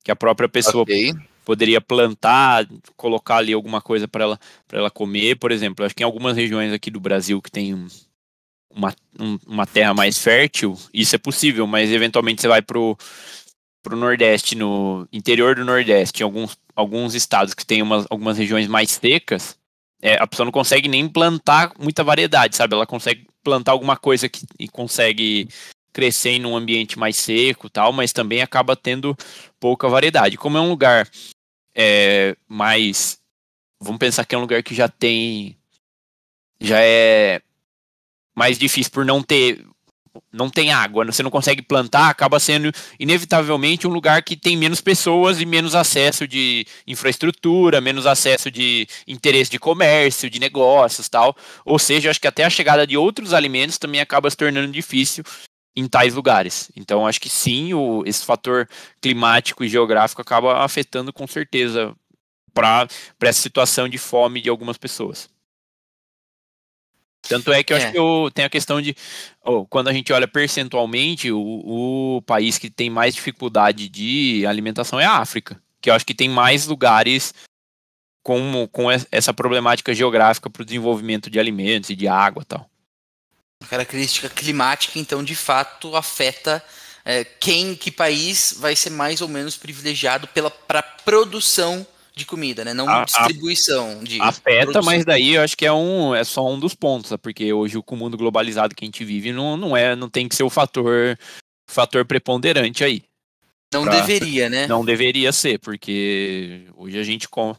[0.02, 1.14] que a própria pessoa okay.
[1.44, 4.40] poderia plantar, colocar ali alguma coisa para ela,
[4.72, 5.84] ela comer, por exemplo.
[5.84, 7.86] Acho que em algumas regiões aqui do Brasil que tem
[8.70, 12.78] uma, um, uma terra mais fértil, isso é possível, mas eventualmente você vai para
[13.92, 18.68] o Nordeste, no interior do Nordeste, em alguns alguns estados que tem umas, algumas regiões
[18.68, 19.58] mais secas,
[20.00, 22.74] é, a pessoa não consegue nem plantar muita variedade, sabe?
[22.74, 25.48] Ela consegue plantar alguma coisa que e consegue
[25.92, 29.16] crescer em um ambiente mais seco tal, mas também acaba tendo
[29.58, 30.36] pouca variedade.
[30.36, 31.08] Como é um lugar
[31.74, 33.18] é, mais.
[33.80, 35.56] Vamos pensar que é um lugar que já tem.
[36.60, 37.40] Já é
[38.36, 39.66] mais difícil por não ter
[40.32, 44.80] não tem água, você não consegue plantar, acaba sendo inevitavelmente um lugar que tem menos
[44.80, 51.36] pessoas e menos acesso de infraestrutura, menos acesso de interesse de comércio, de negócios, tal.
[51.64, 55.24] Ou seja, acho que até a chegada de outros alimentos também acaba se tornando difícil
[55.76, 56.70] em tais lugares.
[56.76, 58.68] Então, acho que sim, o, esse fator
[59.00, 61.94] climático e geográfico acaba afetando com certeza
[62.52, 62.88] para
[63.20, 65.28] essa situação de fome de algumas pessoas.
[67.22, 67.82] Tanto é que eu é.
[67.82, 68.94] acho que eu, tem a questão de,
[69.44, 74.98] oh, quando a gente olha percentualmente, o, o país que tem mais dificuldade de alimentação
[74.98, 77.34] é a África, que eu acho que tem mais lugares
[78.22, 82.70] com, com essa problemática geográfica para o desenvolvimento de alimentos e de água e tal.
[83.62, 86.62] A característica climática, então, de fato, afeta
[87.04, 90.28] é, quem, que país vai ser mais ou menos privilegiado
[90.66, 91.86] para produção
[92.18, 92.74] de comida, né?
[92.74, 94.20] Não a, distribuição de.
[94.20, 94.82] Afeta, produção.
[94.82, 97.94] mas daí eu acho que é um é só um dos pontos, porque hoje com
[97.94, 100.50] o mundo globalizado que a gente vive não, não é não tem que ser o
[100.50, 101.18] fator
[101.70, 103.02] fator preponderante aí.
[103.72, 104.66] Não pra, deveria, né?
[104.66, 107.54] Não deveria ser, porque hoje a gente com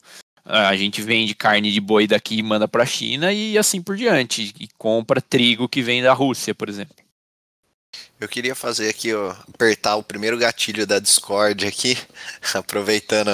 [0.46, 3.96] a gente vende carne de boi daqui e manda para a China e assim por
[3.96, 6.96] diante, e compra trigo que vem da Rússia, por exemplo.
[8.20, 11.98] Eu queria fazer aqui, ó, apertar o primeiro gatilho da Discord aqui,
[12.54, 13.30] aproveitando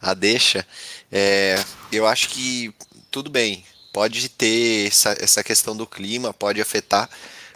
[0.00, 0.66] a deixa.
[1.10, 1.56] É,
[1.90, 2.74] eu acho que
[3.10, 3.64] tudo bem,
[3.94, 7.08] pode ter essa, essa questão do clima, pode afetar,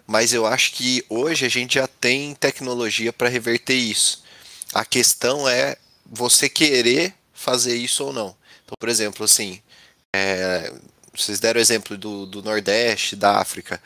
[0.07, 4.25] mas eu acho que hoje a gente já tem tecnologia para reverter isso.
[4.73, 8.35] A questão é você querer fazer isso ou não.
[8.65, 9.61] Então, por exemplo, assim,
[10.15, 10.73] é,
[11.15, 13.81] vocês deram o exemplo do, do Nordeste, da África.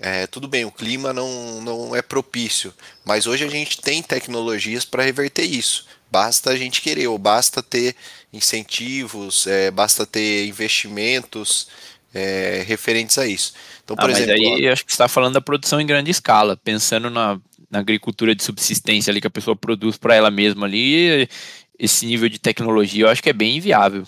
[0.00, 4.84] É, tudo bem, o clima não, não é propício, mas hoje a gente tem tecnologias
[4.84, 5.86] para reverter isso.
[6.10, 7.94] Basta a gente querer, ou basta ter
[8.32, 11.68] incentivos, é, basta ter investimentos
[12.12, 13.52] é, referentes a isso.
[13.84, 14.32] Então, por ah, exemplo.
[14.32, 17.40] Mas aí ó, acho que você está falando da produção em grande escala, pensando na,
[17.70, 21.28] na agricultura de subsistência ali que a pessoa produz para ela mesma ali,
[21.78, 24.04] esse nível de tecnologia eu acho que é bem inviável.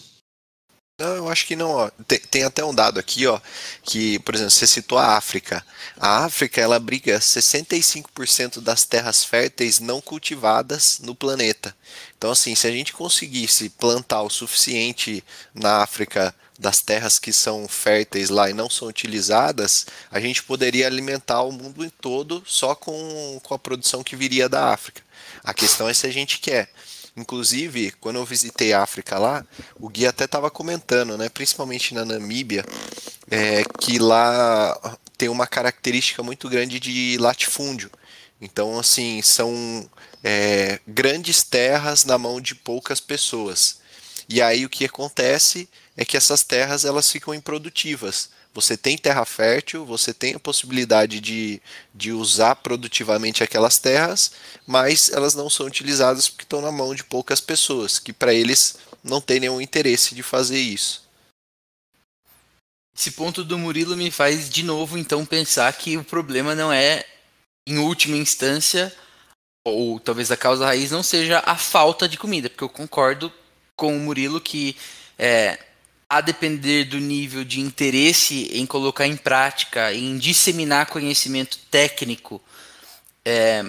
[0.98, 1.90] Não, eu acho que não.
[2.09, 3.38] Tem, tem, até um dado aqui, ó,
[3.82, 5.62] que, por exemplo, você citou a África.
[5.98, 11.76] A África, ela abriga 65% das terras férteis não cultivadas no planeta.
[12.16, 15.22] Então, assim, se a gente conseguisse plantar o suficiente
[15.54, 20.87] na África das terras que são férteis lá e não são utilizadas, a gente poderia
[20.87, 25.02] alimentar o mundo todo só com, com a produção que viria da África.
[25.44, 26.70] A questão é se a gente quer.
[27.16, 29.44] Inclusive, quando eu visitei a África lá,
[29.81, 32.64] o guia até estava comentando, né, principalmente na Namíbia,
[33.31, 34.79] é, que lá
[35.16, 37.90] tem uma característica muito grande de latifúndio.
[38.40, 39.88] Então, assim, são
[40.22, 43.79] é, grandes terras na mão de poucas pessoas.
[44.29, 48.31] E aí o que acontece é que essas terras elas ficam improdutivas.
[48.56, 51.60] Você tem terra fértil, você tem a possibilidade de,
[51.94, 54.32] de usar produtivamente aquelas terras,
[54.66, 58.78] mas elas não são utilizadas porque estão na mão de poucas pessoas, que para eles
[59.04, 61.06] não tem nenhum interesse de fazer isso.
[62.96, 67.04] Esse ponto do Murilo me faz de novo então pensar que o problema não é,
[67.68, 68.90] em última instância,
[69.66, 73.30] ou talvez a causa raiz não seja a falta de comida, porque eu concordo
[73.76, 74.74] com o Murilo que
[75.18, 75.58] é,
[76.08, 82.40] a depender do nível de interesse em colocar em prática, em disseminar conhecimento técnico
[83.24, 83.64] é,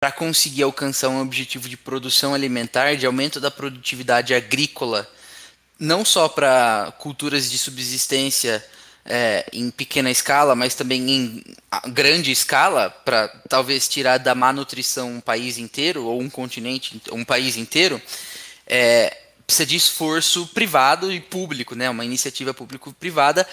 [0.00, 5.06] para conseguir alcançar um objetivo de produção alimentar, de aumento da produtividade agrícola,
[5.78, 8.64] não só para culturas de subsistência
[9.04, 11.44] é, em pequena escala, mas também em
[11.88, 17.24] grande escala, para talvez tirar da má nutrição um país inteiro, ou um continente, um
[17.24, 18.00] país inteiro,
[18.66, 19.14] é,
[19.50, 21.90] precisa de esforço privado e público, né?
[21.90, 23.46] Uma iniciativa público-privada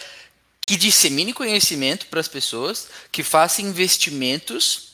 [0.65, 4.89] que dissemine conhecimento para as pessoas, que faça investimentos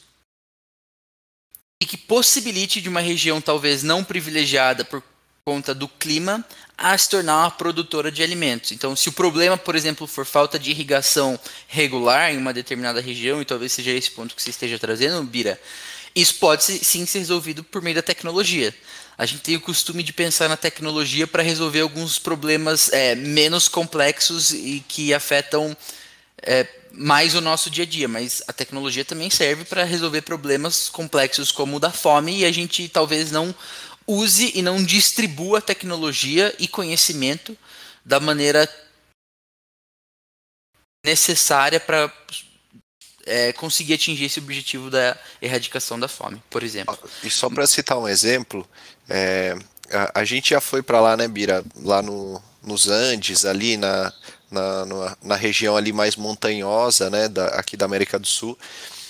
[1.81, 5.03] e que possibilite de uma região talvez não privilegiada por
[5.43, 6.45] conta do clima
[6.77, 8.71] a se tornar uma produtora de alimentos.
[8.71, 11.37] Então, se o problema, por exemplo, for falta de irrigação
[11.67, 15.59] regular em uma determinada região, e talvez seja esse ponto que você esteja trazendo, Bira,
[16.15, 18.73] isso pode sim ser resolvido por meio da tecnologia
[19.17, 23.67] a gente tem o costume de pensar na tecnologia para resolver alguns problemas é, menos
[23.67, 25.75] complexos e que afetam
[26.41, 30.89] é, mais o nosso dia a dia, mas a tecnologia também serve para resolver problemas
[30.89, 33.53] complexos como o da fome e a gente talvez não
[34.05, 37.57] use e não distribua tecnologia e conhecimento
[38.05, 38.69] da maneira
[41.05, 42.11] necessária para
[43.25, 46.97] é, conseguir atingir esse objetivo da erradicação da fome, por exemplo.
[47.23, 48.67] E só para citar um exemplo,
[49.09, 49.57] é,
[49.91, 51.63] a, a, gente já foi para lá, né, Bira?
[51.81, 54.13] Lá no, nos Andes, ali na,
[54.51, 58.57] na, na, na, região ali mais montanhosa, né, da, aqui da América do Sul.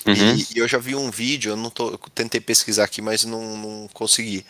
[0.06, 0.14] Uhum.
[0.36, 3.24] E, e, eu já vi um vídeo, eu não tô, eu tentei pesquisar aqui, mas
[3.24, 4.46] não, não consegui.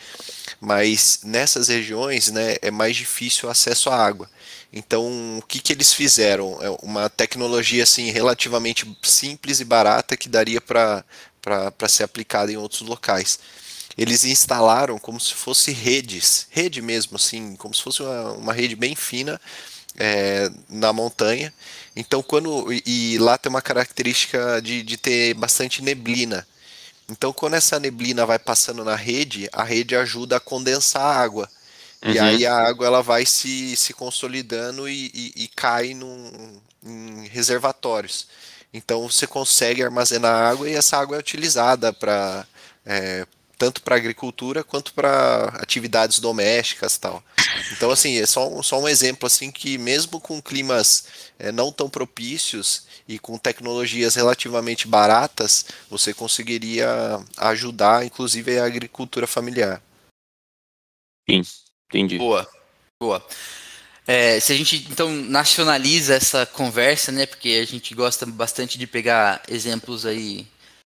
[0.59, 4.29] Mas nessas regiões, né, é mais difícil o acesso à água.
[4.73, 6.57] Então, o que, que eles fizeram?
[6.59, 11.03] É uma tecnologia assim relativamente simples e barata que daria para
[11.87, 13.37] ser aplicada em outros locais.
[13.95, 18.75] Eles instalaram como se fosse redes, rede mesmo, assim, como se fosse uma, uma rede
[18.75, 19.39] bem fina
[19.95, 21.53] é, na montanha.
[21.95, 26.47] Então, quando e lá tem uma característica de, de ter bastante neblina.
[27.07, 31.47] Então, quando essa neblina vai passando na rede, a rede ajuda a condensar a água.
[32.03, 32.11] Uhum.
[32.11, 37.27] E aí a água ela vai se, se consolidando e, e, e cai num, em
[37.27, 38.27] reservatórios.
[38.73, 42.45] Então você consegue armazenar água e essa água é utilizada para
[42.85, 43.25] é,
[43.57, 47.23] tanto para agricultura quanto para atividades domésticas tal.
[47.71, 51.05] Então assim é só, só um exemplo assim que mesmo com climas
[51.39, 56.89] é, não tão propícios e com tecnologias relativamente baratas você conseguiria
[57.37, 59.81] ajudar inclusive a agricultura familiar.
[61.29, 61.41] Sim.
[61.93, 62.17] Entendi.
[62.17, 62.49] Boa,
[62.99, 63.23] boa.
[64.07, 67.27] É, se a gente então nacionaliza essa conversa, né?
[67.27, 70.47] Porque a gente gosta bastante de pegar exemplos aí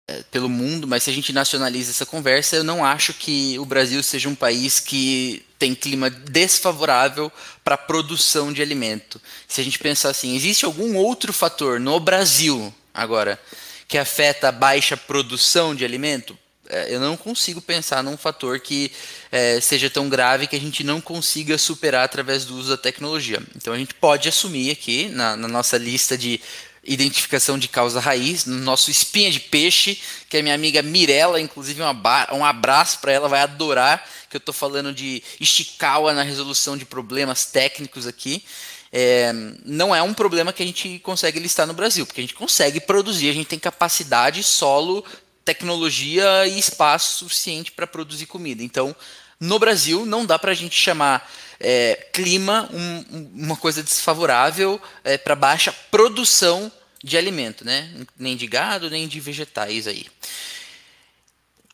[0.09, 3.65] é, pelo mundo, mas se a gente nacionaliza essa conversa, eu não acho que o
[3.65, 7.31] Brasil seja um país que tem clima desfavorável
[7.63, 9.21] para a produção de alimento.
[9.47, 13.39] Se a gente pensar assim, existe algum outro fator no Brasil agora
[13.87, 16.37] que afeta a baixa produção de alimento?
[16.69, 18.91] É, eu não consigo pensar num fator que
[19.31, 23.41] é, seja tão grave que a gente não consiga superar através do uso da tecnologia.
[23.55, 26.39] Então a gente pode assumir aqui na, na nossa lista de
[26.83, 31.81] identificação de causa raiz, no nosso espinha de peixe, que é minha amiga Mirella, inclusive
[31.81, 36.85] um, abraço para ela, vai adorar que eu estou falando de Ishikawa na resolução de
[36.85, 38.43] problemas técnicos aqui.
[38.91, 39.31] É,
[39.65, 42.79] não é um problema que a gente consegue listar no Brasil, porque a gente consegue
[42.79, 45.03] produzir, a gente tem capacidade, solo,
[45.49, 48.61] tecnologia e espaço suficiente para produzir comida.
[48.61, 48.95] Então,
[49.39, 51.27] no Brasil não dá para a gente chamar
[51.59, 56.71] é, clima um, uma coisa desfavorável é, para baixa produção
[57.03, 57.89] de alimento, né?
[58.15, 60.05] Nem de gado, nem de vegetais aí.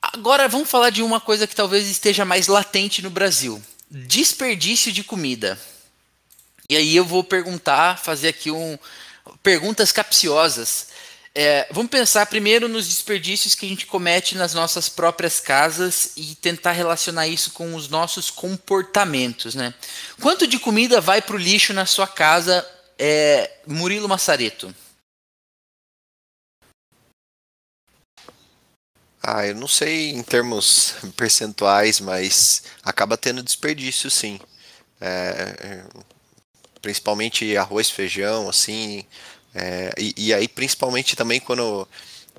[0.02, 3.62] Agora vamos falar de uma coisa que talvez esteja mais latente no Brasil:
[3.92, 5.60] desperdício de comida.
[6.70, 8.80] E aí eu vou perguntar, fazer aqui um
[9.44, 10.95] perguntas capciosas.
[11.38, 16.34] É, vamos pensar primeiro nos desperdícios que a gente comete nas nossas próprias casas e
[16.36, 19.74] tentar relacionar isso com os nossos comportamentos, né?
[20.22, 22.66] Quanto de comida vai para o lixo na sua casa,
[22.98, 24.74] é, Murilo Massareto?
[29.22, 34.40] Ah, eu não sei em termos percentuais, mas acaba tendo desperdício, sim.
[35.02, 35.86] É, é
[36.82, 39.04] principalmente arroz, feijão, assim.
[39.56, 41.88] É, e, e, aí, principalmente também quando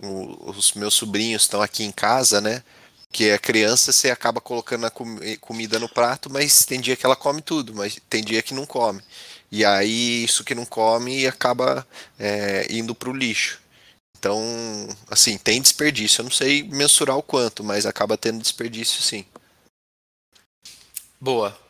[0.02, 2.62] o, os meus sobrinhos estão aqui em casa, né?
[3.10, 7.06] Que é criança, você acaba colocando a com, comida no prato, mas tem dia que
[7.06, 9.00] ela come tudo, mas tem dia que não come.
[9.50, 11.86] E aí, isso que não come acaba
[12.18, 13.60] é, indo para o lixo.
[14.18, 14.38] Então,
[15.10, 16.20] assim, tem desperdício.
[16.20, 19.24] Eu não sei mensurar o quanto, mas acaba tendo desperdício sim.
[21.20, 21.65] Boa.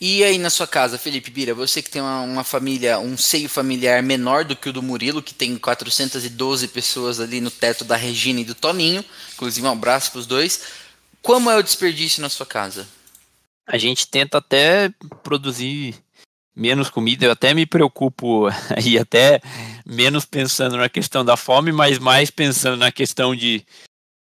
[0.00, 3.48] E aí na sua casa, Felipe Bira, você que tem uma, uma, família, um seio
[3.48, 7.96] familiar menor do que o do Murilo, que tem 412 pessoas ali no teto da
[7.96, 10.62] Regina e do Toninho, inclusive um abraço para os dois.
[11.20, 12.86] Como é o desperdício na sua casa?
[13.66, 14.88] A gente tenta até
[15.24, 15.96] produzir
[16.54, 19.40] menos comida, eu até me preocupo aí até
[19.84, 23.64] menos pensando na questão da fome, mas mais pensando na questão de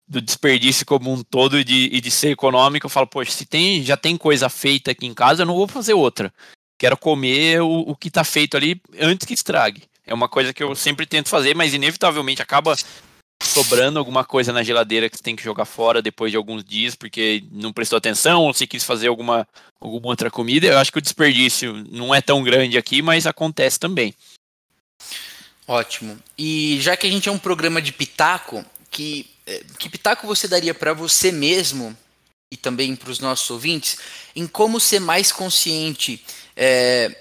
[0.09, 3.45] do desperdício como um todo e de, e de ser econômico, eu falo, poxa, se
[3.45, 6.33] tem, já tem coisa feita aqui em casa, eu não vou fazer outra.
[6.79, 9.83] Quero comer o, o que está feito ali antes que estrague.
[10.07, 12.77] É uma coisa que eu sempre tento fazer, mas inevitavelmente acaba
[13.43, 16.95] sobrando alguma coisa na geladeira que você tem que jogar fora depois de alguns dias,
[16.95, 19.47] porque não prestou atenção ou se quis fazer alguma,
[19.81, 20.67] alguma outra comida.
[20.67, 24.15] Eu acho que o desperdício não é tão grande aqui, mas acontece também.
[25.67, 26.17] Ótimo.
[26.39, 29.27] E já que a gente é um programa de pitaco, que,
[29.79, 31.97] que pitaco você daria para você mesmo
[32.51, 33.99] e também para os nossos ouvintes
[34.35, 36.25] em como ser mais consciente
[36.57, 37.15] é,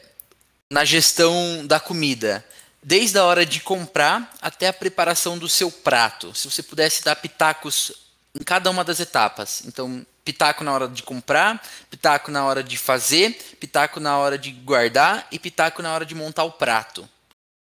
[0.69, 2.43] na gestão da comida?
[2.81, 6.33] Desde a hora de comprar até a preparação do seu prato.
[6.35, 7.91] Se você pudesse dar pitacos
[8.39, 9.63] em cada uma das etapas.
[9.65, 14.51] Então, pitaco na hora de comprar, pitaco na hora de fazer, pitaco na hora de
[14.51, 17.07] guardar e pitaco na hora de montar o prato.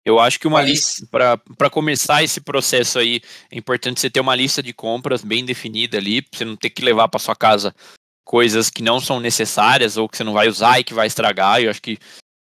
[0.09, 4.35] Eu acho que uma lista, para começar esse processo aí, é importante você ter uma
[4.35, 7.75] lista de compras bem definida ali, pra você não ter que levar para sua casa
[8.25, 11.61] coisas que não são necessárias ou que você não vai usar e que vai estragar.
[11.61, 11.99] Eu acho que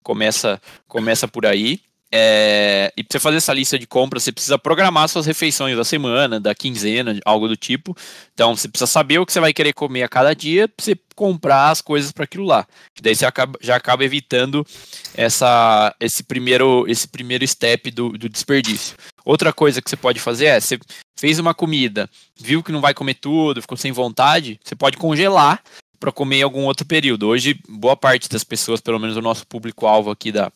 [0.03, 1.81] começa, começa por aí.
[2.14, 5.83] É, e para você fazer essa lista de compras, você precisa programar suas refeições da
[5.83, 7.96] semana, da quinzena, algo do tipo.
[8.35, 10.94] Então, você precisa saber o que você vai querer comer a cada dia para você
[11.16, 12.66] comprar as coisas para aquilo lá.
[13.01, 14.66] Daí você acaba, já acaba evitando
[15.14, 18.94] essa, esse, primeiro, esse primeiro step do, do desperdício.
[19.25, 20.79] Outra coisa que você pode fazer é, você
[21.18, 25.62] fez uma comida, viu que não vai comer tudo, ficou sem vontade, você pode congelar
[25.98, 27.29] para comer em algum outro período.
[27.29, 30.51] Hoje, boa parte das pessoas, pelo menos o nosso público-alvo aqui da,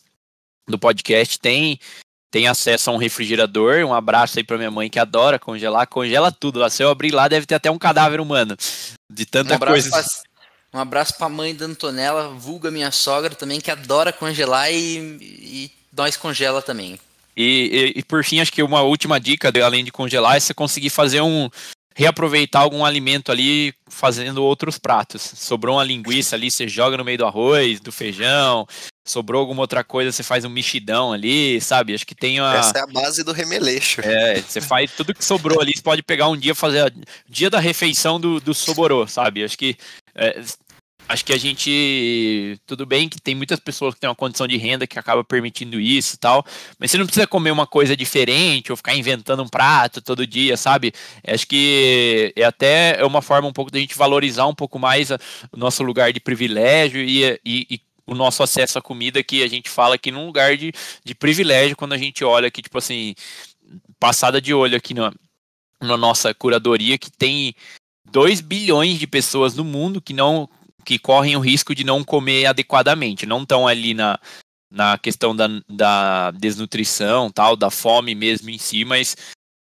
[0.68, 1.79] do podcast tem
[2.31, 3.85] tem acesso a um refrigerador.
[3.85, 6.68] Um abraço aí para minha mãe que adora congelar, congela tudo lá.
[6.68, 8.57] Se eu abrir lá, deve ter até um cadáver humano
[9.11, 9.90] de tanta um coisa.
[9.90, 10.05] Pra,
[10.74, 14.98] um abraço para a mãe da Antonella, vulga minha sogra também, que adora congelar e,
[15.20, 16.98] e nós congela também.
[17.35, 20.52] E, e, e, por fim, acho que uma última dica, além de congelar, é você
[20.52, 21.48] conseguir fazer um,
[21.94, 25.22] reaproveitar algum alimento ali fazendo outros pratos.
[25.22, 28.66] Sobrou uma linguiça ali, você joga no meio do arroz, do feijão.
[29.07, 31.95] Sobrou alguma outra coisa, você faz um mexidão ali, sabe?
[31.95, 32.57] Acho que tem uma.
[32.57, 34.01] Essa é a base do remeleixo.
[34.01, 36.90] É, você faz tudo que sobrou ali, você pode pegar um dia fazer a...
[37.29, 39.45] dia da refeição do, do soborô, sabe?
[39.45, 39.77] Acho que
[40.12, 40.42] é,
[41.09, 42.59] acho que a gente.
[42.66, 45.81] Tudo bem que tem muitas pessoas que têm uma condição de renda que acaba permitindo
[45.81, 46.45] isso e tal,
[46.79, 50.57] mas você não precisa comer uma coisa diferente ou ficar inventando um prato todo dia,
[50.57, 50.92] sabe?
[51.27, 55.19] Acho que é até uma forma um pouco da gente valorizar um pouco mais a,
[55.53, 59.49] o nosso lugar de privilégio e, e, e o nosso acesso à comida que a
[59.49, 60.73] gente fala aqui num lugar de,
[61.05, 63.14] de privilégio quando a gente olha aqui, tipo assim,
[63.99, 65.12] passada de olho aqui na,
[65.81, 67.55] na nossa curadoria que tem
[68.11, 70.49] 2 bilhões de pessoas no mundo que não
[70.85, 74.21] que correm o risco de não comer adequadamente, não estão ali na,
[74.71, 79.16] na questão da, da desnutrição, tal, da fome mesmo em si, mas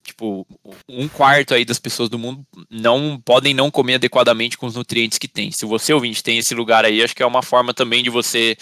[0.04, 0.46] tipo,
[0.88, 5.18] um quarto aí das pessoas do mundo não podem não comer adequadamente com os nutrientes
[5.18, 5.52] que tem.
[5.52, 8.58] Se você ouvinte tem esse lugar aí, acho que é uma forma também de você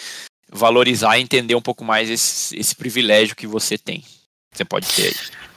[0.50, 4.04] valorizar e entender um pouco mais esse, esse privilégio que você tem.
[4.52, 5.14] Você pode ter.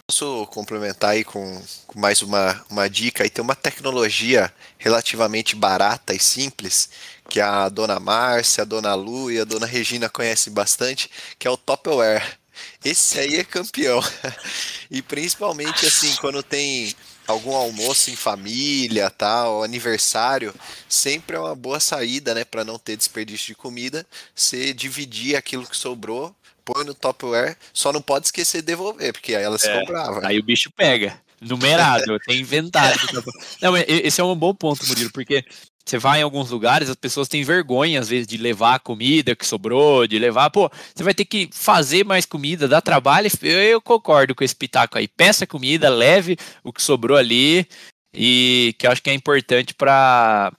[0.07, 3.23] Posso complementar aí com, com mais uma, uma dica?
[3.23, 6.89] Aí tem uma tecnologia relativamente barata e simples
[7.29, 11.49] que a dona Márcia, a dona Lu e a dona Regina conhecem bastante, que é
[11.51, 12.40] o Topperware.
[12.83, 14.01] Esse aí é campeão.
[14.93, 16.93] E principalmente assim, quando tem
[17.25, 20.53] algum almoço em família, tal, aniversário,
[20.89, 24.05] sempre é uma boa saída, né, para não ter desperdício de comida,
[24.35, 29.33] você dividir aquilo que sobrou, põe no Topperware, só não pode esquecer de devolver, porque
[29.33, 30.27] aí ela se é, comprava.
[30.27, 31.17] Aí o bicho pega.
[31.39, 32.99] Numerado, tem inventário.
[33.59, 35.43] Não, esse é um bom ponto, Murilo, porque
[35.85, 39.35] você vai em alguns lugares, as pessoas têm vergonha, às vezes, de levar a comida
[39.35, 40.49] que sobrou, de levar.
[40.49, 43.29] Pô, você vai ter que fazer mais comida, dá trabalho.
[43.41, 45.07] Eu, eu concordo com esse pitaco aí.
[45.07, 47.67] Peça comida, leve o que sobrou ali.
[48.13, 50.51] E que eu acho que é importante para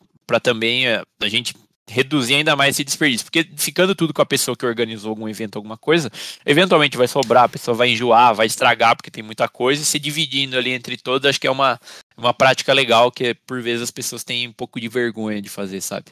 [0.42, 1.54] também eh, a gente
[1.88, 3.26] reduzir ainda mais esse desperdício.
[3.26, 6.10] Porque ficando tudo com a pessoa que organizou algum evento, alguma coisa,
[6.46, 9.98] eventualmente vai sobrar, a pessoa vai enjoar, vai estragar, porque tem muita coisa, e se
[9.98, 11.78] dividindo ali entre todos, acho que é uma,
[12.16, 15.80] uma prática legal que por vezes as pessoas têm um pouco de vergonha de fazer,
[15.80, 16.06] sabe?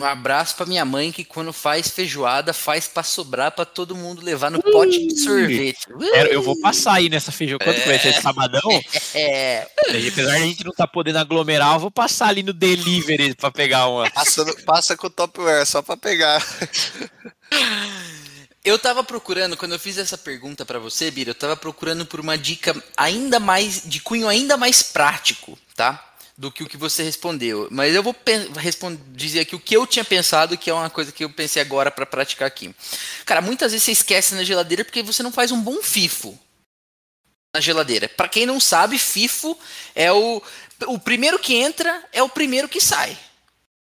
[0.00, 4.22] Um abraço para minha mãe que quando faz feijoada faz para sobrar para todo mundo
[4.22, 5.86] levar no pote de sorvete.
[6.30, 7.84] eu vou passar aí nessa feijoada quando é.
[7.84, 8.60] vai ser sabadão.
[9.12, 9.66] É.
[9.92, 13.34] E apesar de a gente não tá podendo aglomerar, eu vou passar ali no delivery
[13.34, 14.08] para pegar uma.
[14.10, 16.40] Passa, passa com o Topware só para pegar.
[18.64, 22.20] Eu tava procurando, quando eu fiz essa pergunta para você, Bira, eu tava procurando por
[22.20, 26.06] uma dica ainda mais, de cunho ainda mais prático, tá?
[26.40, 27.68] do que o que você respondeu.
[27.70, 28.16] Mas eu vou
[29.08, 31.90] dizer aqui o que eu tinha pensado, que é uma coisa que eu pensei agora
[31.90, 32.74] para praticar aqui.
[33.26, 36.38] Cara, muitas vezes você esquece na geladeira porque você não faz um bom FIFO
[37.54, 38.08] na geladeira.
[38.08, 39.58] Para quem não sabe, FIFO
[39.94, 40.42] é o
[40.86, 43.14] o primeiro que entra é o primeiro que sai.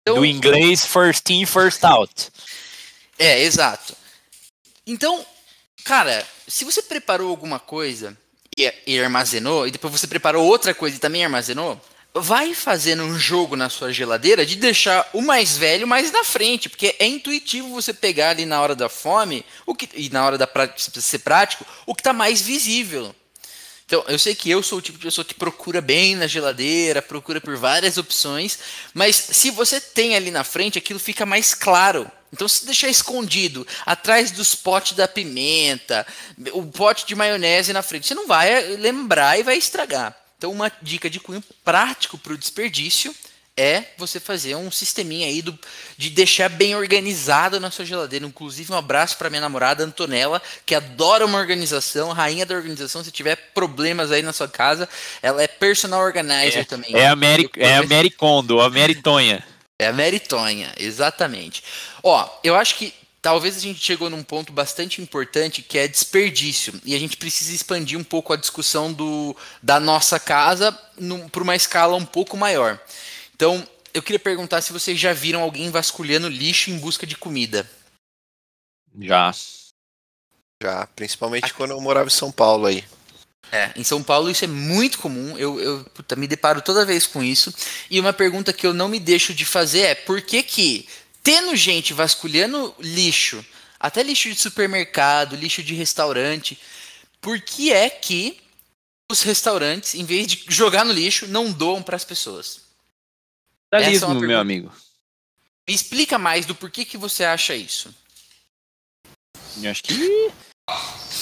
[0.02, 2.28] Então, do inglês first in first out.
[3.18, 3.96] É, exato.
[4.86, 5.26] Então,
[5.84, 8.18] cara, se você preparou alguma coisa
[8.58, 11.82] e, e armazenou, e depois você preparou outra coisa e também armazenou,
[12.14, 16.70] vai fazendo um jogo na sua geladeira de deixar o mais velho mais na frente,
[16.70, 20.38] porque é intuitivo você pegar ali na hora da fome, o que, e na hora
[20.38, 23.16] da ser prático, o que está mais visível.
[23.86, 27.02] Então, eu sei que eu sou o tipo de pessoa que procura bem na geladeira,
[27.02, 28.58] procura por várias opções,
[28.94, 32.10] mas se você tem ali na frente, aquilo fica mais claro.
[32.34, 36.06] Então, se deixar escondido atrás dos potes da pimenta,
[36.52, 40.18] o pote de maionese na frente, você não vai lembrar e vai estragar.
[40.36, 43.16] Então, uma dica de cunho prático para o desperdício
[43.56, 45.58] é você fazer um sisteminha aí do,
[45.96, 48.26] de deixar bem organizado na sua geladeira.
[48.26, 53.04] Inclusive, um abraço para minha namorada Antonella, que adora uma organização, rainha da organização.
[53.04, 54.90] Se tiver problemas aí na sua casa,
[55.22, 56.96] ela é personal organizer é, também.
[56.96, 59.46] É a Mary, é a Mary Kondo, a Meritonha.
[59.84, 61.64] É a Meritonha, exatamente.
[62.02, 66.80] Ó, eu acho que talvez a gente chegou num ponto bastante importante que é desperdício.
[66.86, 70.72] E a gente precisa expandir um pouco a discussão do, da nossa casa
[71.32, 72.80] para uma escala um pouco maior.
[73.36, 77.70] Então, eu queria perguntar se vocês já viram alguém vasculhando lixo em busca de comida.
[79.00, 79.34] Já.
[80.62, 81.54] Já, principalmente Aqui.
[81.54, 82.84] quando eu morava em São Paulo aí.
[83.54, 87.06] É, em São Paulo isso é muito comum, eu, eu puta, me deparo toda vez
[87.06, 87.54] com isso.
[87.88, 90.90] E uma pergunta que eu não me deixo de fazer é por que que
[91.22, 93.46] tendo gente vasculhando lixo,
[93.80, 96.60] até lixo de supermercado, lixo de restaurante,
[97.22, 98.42] por que é que
[99.12, 102.62] os restaurantes, em vez de jogar no lixo, não doam para as pessoas?
[103.72, 104.74] Capitalismo, é meu amigo.
[105.68, 107.94] Me explica mais do porquê que você acha isso.
[109.62, 109.94] Eu acho que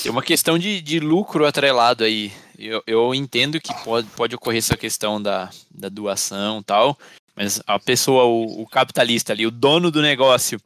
[0.02, 2.32] tem uma questão de, de lucro atrelado aí.
[2.58, 6.98] Eu, eu entendo que pode, pode ocorrer essa questão da, da doação tal,
[7.36, 10.60] mas a pessoa, o, o capitalista ali, o dono do negócio,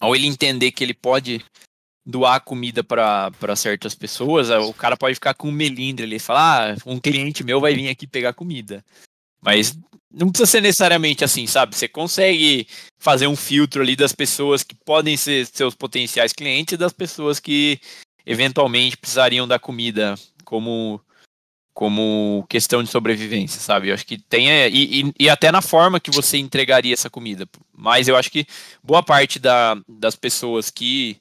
[0.00, 1.44] ao ele entender que ele pode
[2.04, 6.72] doar comida para certas pessoas, o cara pode ficar com um melindre ali e falar:
[6.72, 8.84] ah, um cliente meu vai vir aqui pegar comida.
[9.40, 9.76] Mas
[10.10, 11.76] não precisa ser necessariamente assim, sabe?
[11.76, 12.66] Você consegue
[12.98, 17.40] fazer um filtro ali das pessoas que podem ser seus potenciais clientes e das pessoas
[17.40, 17.80] que
[18.26, 20.14] eventualmente precisariam da comida
[20.44, 21.00] como
[21.74, 23.88] como questão de sobrevivência, sabe?
[23.88, 24.48] Eu acho que tem.
[24.48, 27.48] É, e, e, e, até na forma que você entregaria essa comida.
[27.72, 28.46] Mas eu acho que
[28.80, 31.20] boa parte da, das pessoas que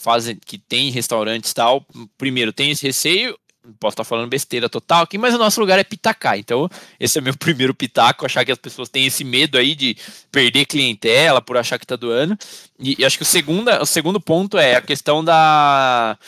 [0.00, 1.84] fazem, que tem restaurantes tal,
[2.16, 3.36] primeiro tem esse receio.
[3.78, 6.38] Posso estar falando besteira total aqui, mas o nosso lugar é pitacar.
[6.38, 6.68] Então,
[6.98, 9.96] esse é meu primeiro pitaco, achar que as pessoas têm esse medo aí de
[10.32, 12.36] perder clientela por achar que está doando.
[12.78, 16.18] E, e acho que o segundo, o segundo ponto é a questão da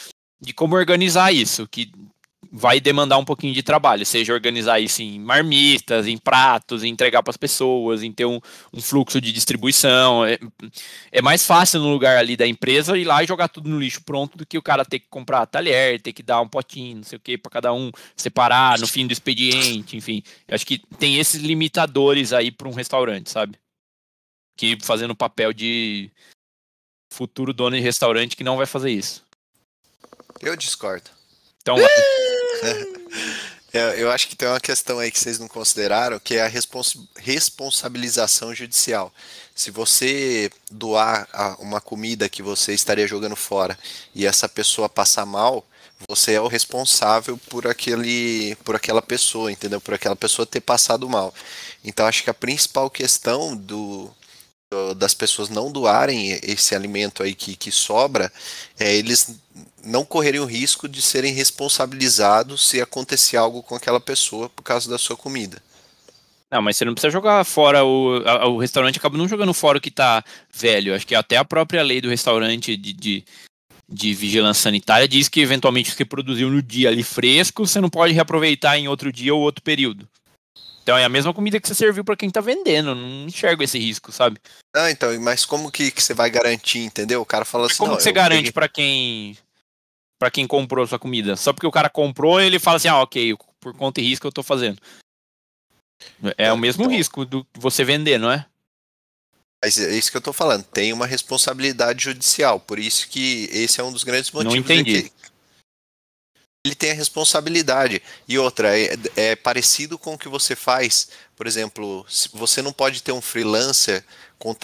[0.40, 1.93] de como organizar isso, que
[2.51, 7.22] vai demandar um pouquinho de trabalho, seja organizar isso em marmitas, em pratos, em entregar
[7.22, 8.40] para as pessoas, em ter um,
[8.72, 10.24] um, fluxo de distribuição.
[10.24, 10.38] É,
[11.11, 14.03] é, mais fácil no lugar ali da empresa ir lá e jogar tudo no lixo
[14.03, 17.05] pronto do que o cara ter que comprar talher, ter que dar um potinho, não
[17.05, 20.22] sei o que, para cada um separar no fim do expediente, enfim.
[20.49, 23.59] Eu acho que tem esses limitadores aí para um restaurante, sabe?
[24.57, 26.11] Que fazendo o papel de
[27.12, 29.24] futuro dono de restaurante que não vai fazer isso.
[30.40, 31.11] Eu discordo.
[31.62, 31.76] Então,
[33.72, 36.48] eu, eu acho que tem uma questão aí que vocês não consideraram, que é a
[36.48, 39.12] respons responsabilização judicial.
[39.54, 43.78] Se você doar uma comida que você estaria jogando fora
[44.14, 45.64] e essa pessoa passar mal,
[46.08, 49.80] você é o responsável por aquele por aquela pessoa, entendeu?
[49.80, 51.34] Por aquela pessoa ter passado mal.
[51.84, 54.10] Então acho que a principal questão do
[54.96, 58.32] das pessoas não doarem esse alimento aí que, que sobra,
[58.78, 59.36] é, eles
[59.84, 64.88] não correrem o risco de serem responsabilizados se acontecer algo com aquela pessoa por causa
[64.88, 65.60] da sua comida.
[66.50, 68.22] Não, mas você não precisa jogar fora o.
[68.26, 70.94] A, o restaurante acaba não jogando fora o que está velho.
[70.94, 73.24] Acho que até a própria lei do restaurante de, de,
[73.88, 77.88] de vigilância sanitária diz que eventualmente o que produziu no dia ali fresco, você não
[77.88, 80.06] pode reaproveitar em outro dia ou outro período.
[80.82, 82.94] Então é a mesma comida que você serviu para quem tá vendendo.
[82.94, 84.40] Não enxergo esse risco, sabe?
[84.74, 87.20] Ah, então, mas como que, que você vai garantir, entendeu?
[87.20, 87.76] O cara fala assim.
[87.76, 88.52] Como que você garante peguei...
[88.52, 89.38] para quem
[90.18, 91.36] para quem comprou sua comida?
[91.36, 94.32] Só porque o cara comprou, ele fala assim: "Ah, OK, por conta e risco eu
[94.32, 94.80] tô fazendo".
[96.36, 96.96] É, é o mesmo então...
[96.96, 98.44] risco do você vender, não é?
[99.64, 100.64] Mas é isso que eu tô falando.
[100.64, 102.58] Tem uma responsabilidade judicial.
[102.58, 104.54] Por isso que esse é um dos grandes motivos.
[104.54, 105.04] Não entendi.
[105.04, 105.12] Que
[106.64, 108.02] ele tem a responsabilidade.
[108.28, 111.08] E outra, é, é, parecido com o que você faz.
[111.36, 114.04] Por exemplo, você não pode ter um freelancer,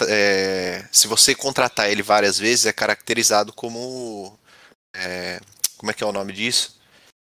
[0.07, 4.37] é, se você contratar ele várias vezes, é caracterizado como.
[4.95, 5.39] É,
[5.77, 6.77] como é que é o nome disso?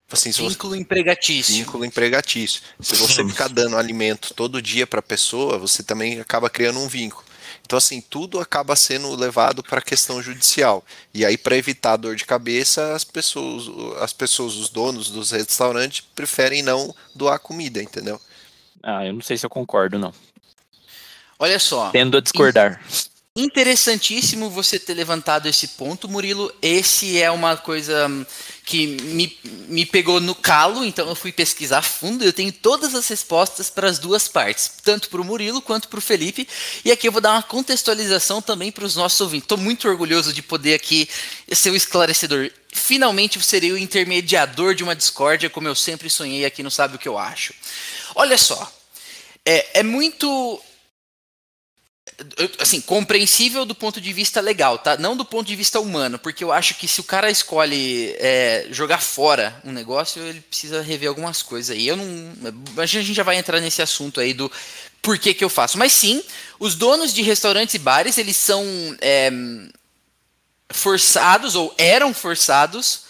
[0.09, 1.53] Assim, vínculo você, empregatício.
[1.55, 2.61] Vínculo empregatício.
[2.80, 6.88] Se você ficar dando alimento todo dia para a pessoa, você também acaba criando um
[6.88, 7.26] vínculo.
[7.68, 10.82] Então, assim, tudo acaba sendo levado para a questão judicial.
[11.13, 13.65] E aí, para evitar dor de cabeça, as pessoas,
[14.01, 18.22] as pessoas, os donos dos restaurantes, preferem não doar comida, entendeu?
[18.82, 20.13] Ah, eu não sei se eu concordo, não.
[21.38, 21.89] Olha só.
[21.89, 22.82] Tendo a discordar.
[23.36, 26.49] Interessantíssimo você ter levantado esse ponto, Murilo.
[26.61, 28.07] Esse é uma coisa
[28.68, 29.39] que me,
[29.70, 32.22] me pegou no calo, então eu fui pesquisar fundo.
[32.22, 35.99] Eu tenho todas as respostas para as duas partes, tanto para o Murilo quanto para
[35.99, 36.45] o Felipe.
[36.84, 39.45] E aqui eu vou dar uma contextualização também para os nossos ouvintes.
[39.45, 41.07] Estou muito orgulhoso de poder aqui
[41.49, 42.51] ser o esclarecedor.
[42.74, 46.99] Finalmente serei o intermediador de uma discórdia, como eu sempre sonhei aqui no Sabe o
[46.99, 47.53] que eu acho.
[48.15, 48.70] Olha só,
[49.45, 50.61] é, é muito
[52.60, 54.97] assim, compreensível do ponto de vista legal, tá?
[54.97, 58.68] Não do ponto de vista humano, porque eu acho que se o cara escolhe é,
[58.72, 61.88] jogar fora um negócio, ele precisa rever algumas coisas aí.
[61.88, 62.34] Eu não.
[62.78, 64.51] A gente já vai entrar nesse assunto aí do
[65.01, 65.78] por que, que eu faço.
[65.78, 66.24] Mas sim,
[66.60, 68.66] os donos de restaurantes e bares, eles são
[68.99, 69.32] é,
[70.70, 73.01] forçados, ou eram forçados.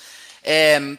[0.44, 0.98] É,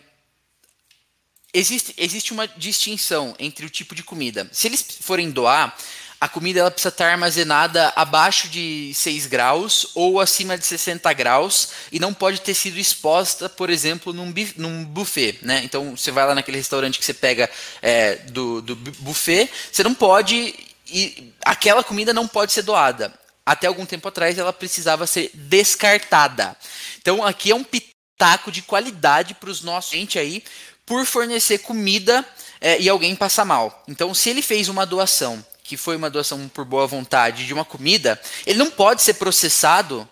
[1.53, 4.49] existe, existe uma distinção entre o tipo de comida.
[4.53, 5.77] Se eles forem doar,
[6.21, 11.69] a comida ela precisa estar armazenada abaixo de 6 graus ou acima de 60 graus
[11.93, 15.39] e não pode ter sido exposta, por exemplo, num, num buffet.
[15.43, 15.63] Né?
[15.63, 17.49] Então, você vai lá naquele restaurante que você pega
[17.81, 20.55] é, do, do buffet, você não pode.
[20.91, 23.13] E aquela comida não pode ser doada.
[23.47, 26.57] Até algum tempo atrás ela precisava ser descartada.
[27.01, 30.43] Então, aqui é um pitaco de qualidade para os nossos gente aí
[30.85, 32.27] por fornecer comida
[32.61, 33.85] é, e alguém passa mal.
[33.87, 37.65] Então, se ele fez uma doação que foi uma doação por boa vontade de uma
[37.65, 40.09] comida, ele não pode ser processado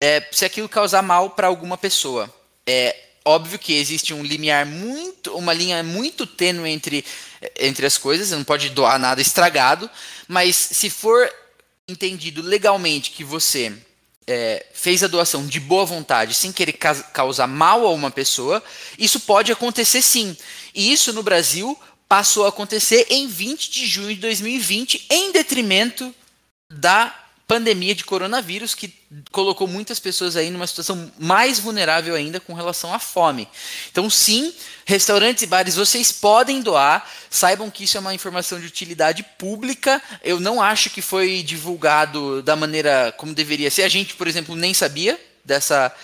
[0.00, 2.28] é, se aquilo causar mal para alguma pessoa.
[2.66, 7.04] É óbvio que existe um limiar muito, uma linha muito tênue entre,
[7.56, 9.88] entre as coisas, você não pode doar nada estragado,
[10.26, 11.32] mas se for
[11.86, 13.72] entendido legalmente que você
[14.26, 16.72] é, fez a doação de boa vontade, sem querer
[17.12, 18.60] causar mal a uma pessoa,
[18.98, 20.36] isso pode acontecer sim.
[20.74, 21.78] E isso no Brasil
[22.08, 26.14] passou a acontecer em 20 de junho de 2020, em detrimento
[26.70, 27.14] da
[27.46, 28.92] pandemia de coronavírus, que
[29.30, 33.46] colocou muitas pessoas aí numa situação mais vulnerável ainda com relação à fome.
[33.90, 34.52] Então, sim,
[34.84, 40.02] restaurantes e bares, vocês podem doar, saibam que isso é uma informação de utilidade pública.
[40.24, 43.82] Eu não acho que foi divulgado da maneira como deveria ser.
[43.82, 45.94] A gente, por exemplo, nem sabia dessa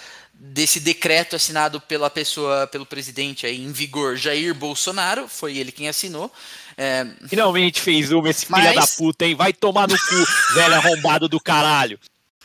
[0.44, 5.88] desse decreto assinado pela pessoa, pelo presidente aí em vigor, Jair Bolsonaro, foi ele quem
[5.88, 6.32] assinou.
[6.76, 7.06] É...
[7.28, 8.64] Finalmente fez uma, esse Mas...
[8.64, 9.36] filho da puta, hein?
[9.36, 11.96] Vai tomar no cu, velho arrombado do caralho.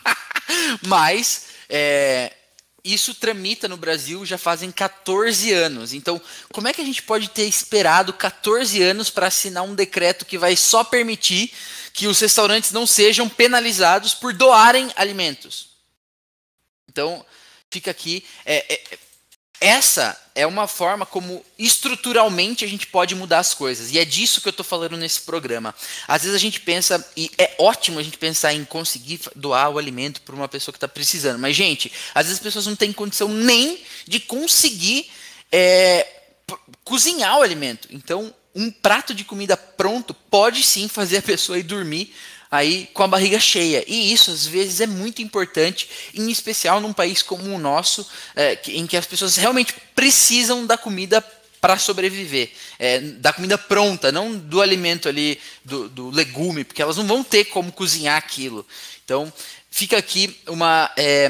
[0.85, 2.31] Mas, é...
[2.83, 5.91] isso tramita no Brasil já fazem 14 anos.
[5.91, 6.21] Então,
[6.53, 10.37] como é que a gente pode ter esperado 14 anos para assinar um decreto que
[10.37, 11.51] vai só permitir
[11.93, 15.69] que os restaurantes não sejam penalizados por doarem alimentos?
[16.87, 17.25] Então,
[17.69, 18.23] fica aqui.
[18.45, 18.97] É, é,
[19.59, 23.91] essa é uma forma como estruturalmente a gente pode mudar as coisas.
[23.91, 25.73] E é disso que eu estou falando nesse programa.
[26.07, 29.79] Às vezes a gente pensa, e é ótimo a gente pensar em conseguir doar o
[29.79, 31.39] alimento para uma pessoa que está precisando.
[31.39, 35.09] Mas, gente, às vezes as pessoas não têm condição nem de conseguir
[35.51, 36.05] é,
[36.83, 37.87] cozinhar o alimento.
[37.91, 42.13] Então, um prato de comida pronto pode sim fazer a pessoa ir dormir
[42.49, 43.83] aí com a barriga cheia.
[43.87, 48.59] E isso às vezes é muito importante, em especial num país como o nosso, é,
[48.67, 51.21] em que as pessoas realmente precisam da comida
[51.59, 56.97] para sobreviver, é, da comida pronta, não do alimento ali, do, do, legume, porque elas
[56.97, 58.65] não vão ter como cozinhar aquilo.
[59.03, 59.31] Então,
[59.71, 61.29] fica aqui uma, é,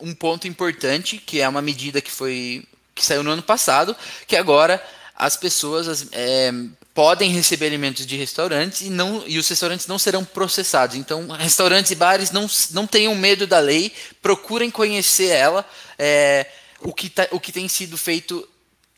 [0.00, 3.96] um ponto importante, que é uma medida que foi que saiu no ano passado,
[4.26, 4.82] que agora
[5.16, 6.52] as pessoas é,
[6.94, 10.96] podem receber alimentos de restaurantes e, não, e os restaurantes não serão processados.
[10.96, 15.68] Então, restaurantes e bares não, não tenham medo da lei, procurem conhecer ela,
[15.98, 16.46] é,
[16.80, 18.46] o, que tá, o que tem sido feito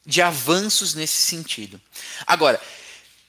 [0.04, 1.80] de avanços nesse sentido.
[2.26, 2.60] Agora,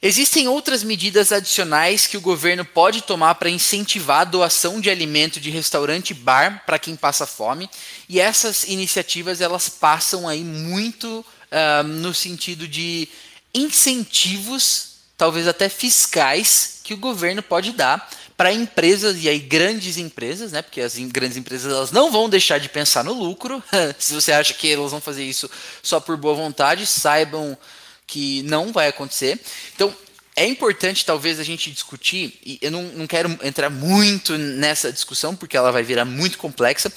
[0.01, 5.39] existem outras medidas adicionais que o governo pode tomar para incentivar a doação de alimento
[5.39, 7.70] de restaurante e bar para quem passa fome,
[8.09, 13.07] e essas iniciativas elas passam aí muito uh, no sentido de
[13.55, 20.51] incentivos, talvez até fiscais, que o governo pode dar para empresas e aí grandes empresas,
[20.51, 20.61] né?
[20.61, 23.63] Porque as grandes empresas elas não vão deixar de pensar no lucro.
[23.97, 25.49] Se você acha que elas vão fazer isso
[25.81, 27.57] só por boa vontade, saibam
[28.05, 29.39] que não vai acontecer.
[29.73, 29.95] Então
[30.35, 35.33] é importante talvez a gente discutir, e eu não, não quero entrar muito nessa discussão
[35.33, 36.91] porque ela vai virar muito complexa,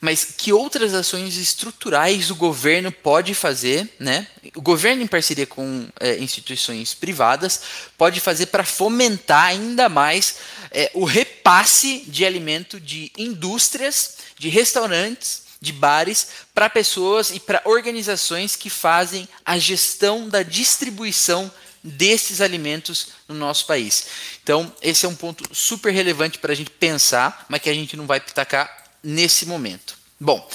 [0.00, 4.26] mas que outras ações estruturais o governo pode fazer, né?
[4.54, 7.60] O governo em parceria com é, instituições privadas
[7.96, 10.36] pode fazer para fomentar ainda mais
[10.70, 17.62] é, o repasse de alimento de indústrias, de restaurantes, de bares para pessoas e para
[17.64, 21.50] organizações que fazem a gestão da distribuição
[21.82, 24.06] desses alimentos no nosso país.
[24.42, 27.96] Então, esse é um ponto super relevante para a gente pensar, mas que a gente
[27.96, 29.96] não vai pitacar nesse momento.
[30.18, 30.46] Bom,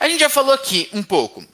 [0.00, 1.44] a gente já falou aqui um pouco.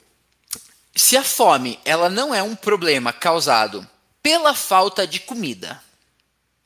[0.95, 3.87] Se a fome ela não é um problema causado
[4.23, 5.83] pela falta de comida,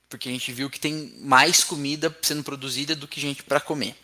[0.08, 3.96] porque a gente viu que tem mais comida sendo produzida do que gente para comer.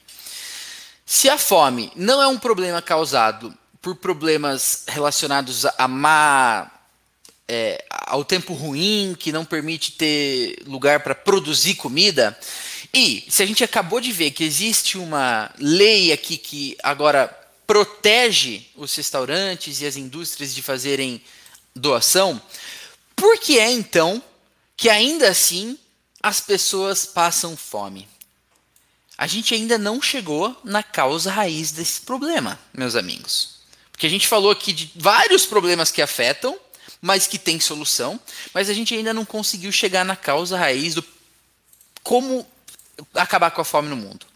[1.05, 6.71] Se a fome não é um problema causado por problemas relacionados a má
[7.47, 12.39] é, ao tempo ruim que não permite ter lugar para produzir comida,
[12.95, 17.29] e se a gente acabou de ver que existe uma lei aqui que agora
[17.67, 21.21] protege os restaurantes e as indústrias de fazerem
[21.75, 22.41] doação,
[23.17, 24.23] por que é então
[24.77, 25.77] que ainda assim
[26.23, 28.09] as pessoas passam fome?
[29.19, 33.61] A gente ainda não chegou na causa raiz desse problema, meus amigos.
[33.91, 36.59] Porque a gente falou aqui de vários problemas que afetam,
[37.01, 38.21] mas que tem solução,
[38.53, 41.05] mas a gente ainda não conseguiu chegar na causa raiz do
[42.03, 42.47] como
[43.15, 44.27] acabar com a fome no mundo.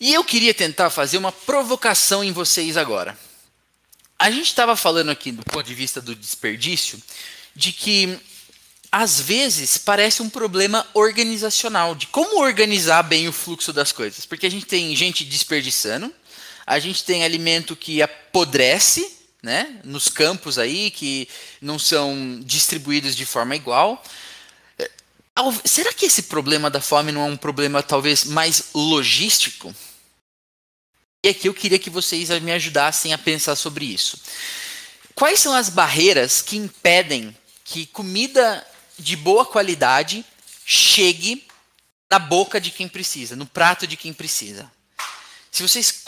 [0.00, 3.16] E eu queria tentar fazer uma provocação em vocês agora.
[4.18, 7.00] A gente estava falando aqui do ponto de vista do desperdício,
[7.54, 8.18] de que
[8.90, 14.26] às vezes parece um problema organizacional, de como organizar bem o fluxo das coisas.
[14.26, 16.12] Porque a gente tem gente desperdiçando,
[16.66, 21.28] a gente tem alimento que apodrece, né, nos campos aí, que
[21.60, 24.02] não são distribuídos de forma igual.
[25.64, 29.74] Será que esse problema da fome não é um problema talvez mais logístico?
[31.24, 34.20] E aqui eu queria que vocês me ajudassem a pensar sobre isso.
[35.14, 38.66] Quais são as barreiras que impedem que comida
[38.98, 40.24] de boa qualidade
[40.66, 41.46] chegue
[42.10, 44.70] na boca de quem precisa, no prato de quem precisa?
[45.50, 46.04] Se vocês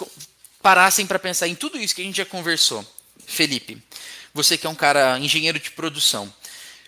[0.63, 2.85] parassem para pensar em tudo isso que a gente já conversou,
[3.27, 3.81] Felipe,
[4.33, 6.33] você que é um cara engenheiro de produção,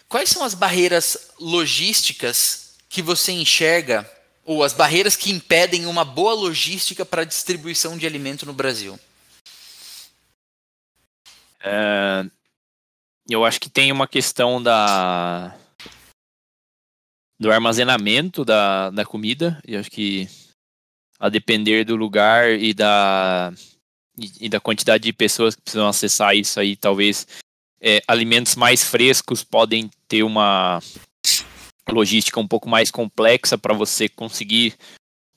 [0.08, 4.08] Quais são as barreiras logísticas que você enxerga,
[4.44, 8.98] ou as barreiras que impedem uma boa logística para a distribuição de alimento no Brasil?
[11.60, 12.24] É,
[13.28, 15.54] eu acho que tem uma questão da
[17.38, 19.60] do armazenamento da, da comida.
[19.66, 20.28] Eu acho que
[21.18, 23.52] a depender do lugar e da
[24.16, 27.26] e, e da quantidade de pessoas que precisam acessar isso aí, talvez
[27.86, 30.82] é, alimentos mais frescos podem ter uma
[31.88, 34.74] logística um pouco mais complexa para você conseguir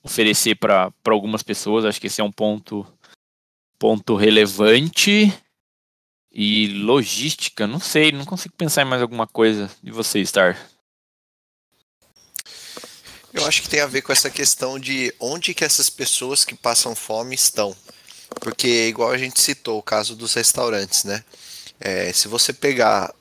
[0.02, 1.86] oferecer para algumas pessoas.
[1.86, 2.88] Acho que esse é um ponto
[3.78, 5.32] ponto relevante
[6.32, 7.68] e logística.
[7.68, 10.58] Não sei, não consigo pensar em mais alguma coisa de você, Star.
[13.32, 16.56] Eu acho que tem a ver com essa questão de onde que essas pessoas que
[16.56, 17.78] passam fome estão.
[18.42, 21.24] Porque, igual a gente citou, o caso dos restaurantes, né?
[21.80, 23.14] É, se você pegar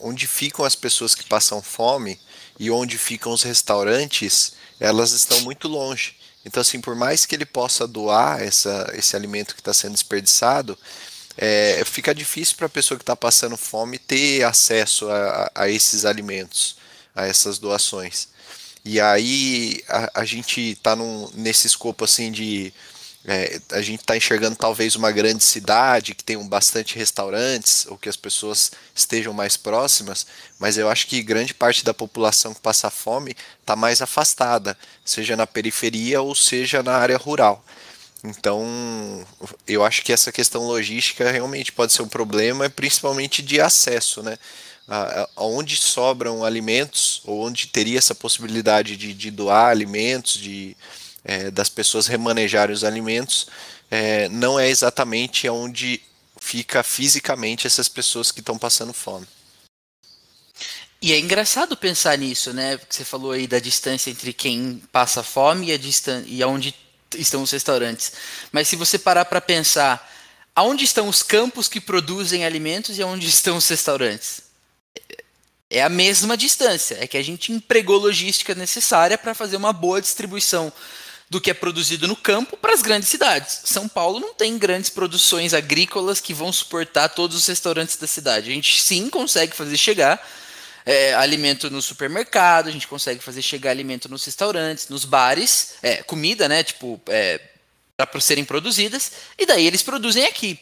[0.00, 2.18] onde ficam as pessoas que passam fome
[2.58, 6.16] e onde ficam os restaurantes, elas estão muito longe.
[6.44, 10.78] Então, assim, por mais que ele possa doar essa, esse alimento que está sendo desperdiçado,
[11.36, 16.04] é, fica difícil para a pessoa que está passando fome ter acesso a, a, esses
[16.04, 16.76] alimentos,
[17.14, 18.28] a essas doações.
[18.84, 20.96] E aí a, a gente está
[21.34, 22.72] nesse escopo assim de
[23.24, 28.08] é, a gente está enxergando talvez uma grande cidade que tenham bastante restaurantes ou que
[28.08, 30.26] as pessoas estejam mais próximas,
[30.58, 35.36] mas eu acho que grande parte da população que passa fome está mais afastada, seja
[35.36, 37.64] na periferia ou seja na área rural.
[38.24, 39.26] Então,
[39.66, 44.36] eu acho que essa questão logística realmente pode ser um problema, principalmente de acesso, né?
[45.36, 50.76] Onde sobram alimentos, ou onde teria essa possibilidade de, de doar alimentos, de,
[51.24, 53.48] é, das pessoas remanejarem os alimentos,
[53.90, 56.00] é, não é exatamente onde
[56.40, 59.26] fica fisicamente essas pessoas que estão passando fome.
[61.00, 62.78] E é engraçado pensar nisso, né?
[62.88, 65.78] Você falou aí da distância entre quem passa fome e, a
[66.26, 66.74] e onde
[67.16, 68.12] estão os restaurantes.
[68.50, 70.12] Mas se você parar para pensar,
[70.54, 74.42] aonde estão os campos que produzem alimentos e aonde estão os restaurantes?
[75.70, 80.00] É a mesma distância, é que a gente empregou logística necessária para fazer uma boa
[80.00, 80.72] distribuição
[81.30, 83.60] do que é produzido no campo para as grandes cidades.
[83.64, 88.50] São Paulo não tem grandes produções agrícolas que vão suportar todos os restaurantes da cidade.
[88.50, 90.26] A gente sim consegue fazer chegar
[90.86, 96.02] é, alimento no supermercado, a gente consegue fazer chegar alimento nos restaurantes, nos bares, é,
[96.02, 96.62] comida, né?
[96.64, 97.38] Tipo, é,
[97.94, 100.58] para serem produzidas, e daí eles produzem aqui.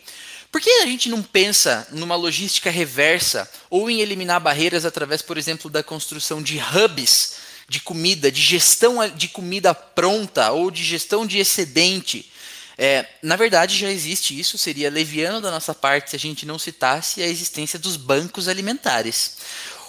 [0.51, 5.37] Por que a gente não pensa numa logística reversa ou em eliminar barreiras através, por
[5.37, 11.27] exemplo, da construção de hubs de comida, de gestão de comida pronta ou de gestão
[11.27, 12.31] de excedente.
[12.79, 16.59] É, na verdade, já existe isso, seria leviano da nossa parte se a gente não
[16.59, 19.37] citasse a existência dos bancos alimentares.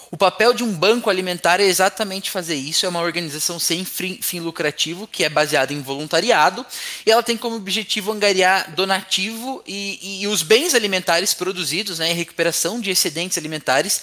[0.10, 2.86] O papel de um banco alimentar é exatamente fazer isso.
[2.86, 6.66] É uma organização sem fim lucrativo, que é baseada em voluntariado,
[7.06, 12.80] e ela tem como objetivo angariar donativo e, e os bens alimentares produzidos, né, recuperação
[12.80, 14.02] de excedentes alimentares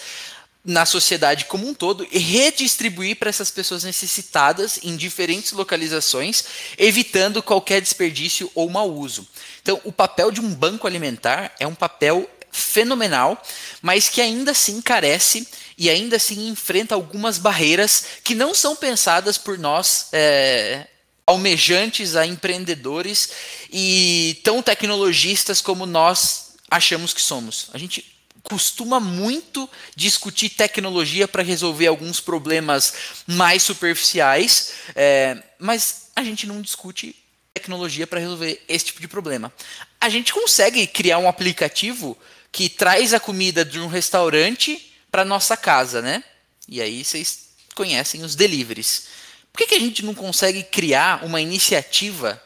[0.65, 6.45] na sociedade como um todo e redistribuir para essas pessoas necessitadas em diferentes localizações,
[6.79, 9.29] evitando qualquer desperdício ou mau uso.
[9.62, 13.43] Então, o papel de um banco alimentar é um papel fenomenal,
[13.83, 15.47] mas que ainda assim carece
[15.77, 20.07] e ainda assim enfrenta algumas barreiras que não são pensadas por nós.
[20.12, 20.87] É,
[21.27, 23.31] almejantes a empreendedores
[23.73, 27.69] e tão tecnologistas como nós achamos que somos.
[27.73, 28.14] A gente
[28.45, 32.95] costuma muito discutir tecnologia para resolver alguns problemas
[33.27, 37.17] mais superficiais, é, mas a gente não discute
[37.55, 39.53] tecnologia para resolver esse tipo de problema.
[40.01, 42.17] A gente consegue criar um aplicativo
[42.53, 46.23] que traz a comida de um restaurante para nossa casa, né?
[46.69, 49.09] E aí vocês conhecem os deliveries.
[49.53, 52.43] Por que, que a gente não consegue criar uma iniciativa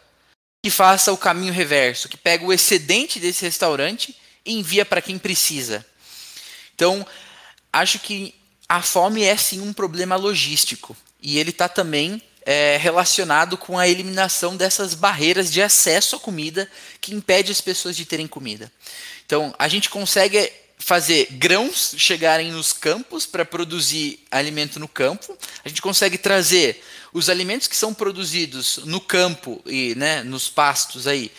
[0.63, 4.15] que faça o caminho reverso, que pega o excedente desse restaurante
[4.53, 5.85] envia para quem precisa.
[6.75, 7.07] Então,
[7.73, 8.35] acho que
[8.69, 13.89] a fome é sim um problema logístico e ele está também é, relacionado com a
[13.89, 16.71] eliminação dessas barreiras de acesso à comida
[17.01, 18.73] que impede as pessoas de terem comida.
[19.27, 25.37] Então, a gente consegue fazer grãos chegarem nos campos para produzir alimento no campo.
[25.65, 26.83] A gente consegue trazer
[27.13, 31.33] os alimentos que são produzidos no campo e né, nos pastos aí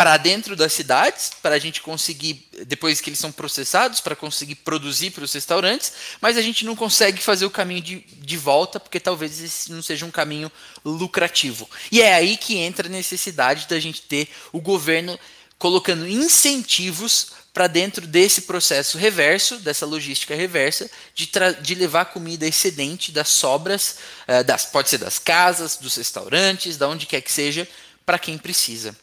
[0.00, 4.54] para dentro das cidades, para a gente conseguir, depois que eles são processados, para conseguir
[4.54, 5.92] produzir para os restaurantes,
[6.22, 9.82] mas a gente não consegue fazer o caminho de, de volta, porque talvez esse não
[9.82, 10.50] seja um caminho
[10.82, 11.68] lucrativo.
[11.92, 15.20] E é aí que entra a necessidade da gente ter o governo
[15.58, 21.28] colocando incentivos para dentro desse processo reverso, dessa logística reversa, de,
[21.60, 23.96] de levar comida excedente das sobras,
[24.26, 27.68] uh, das, pode ser das casas, dos restaurantes, da onde quer que seja,
[28.06, 28.96] para quem precisa.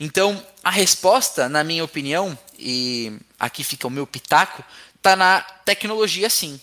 [0.00, 4.64] Então, a resposta, na minha opinião, e aqui fica o meu pitaco,
[4.96, 6.58] está na tecnologia sim.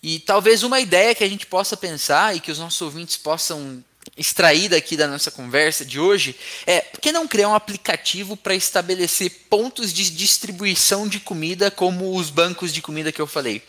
[0.00, 3.82] E talvez uma ideia que a gente possa pensar e que os nossos ouvintes possam
[4.16, 8.54] extrair daqui da nossa conversa de hoje é por que não criar um aplicativo para
[8.54, 13.64] estabelecer pontos de distribuição de comida como os bancos de comida que eu falei?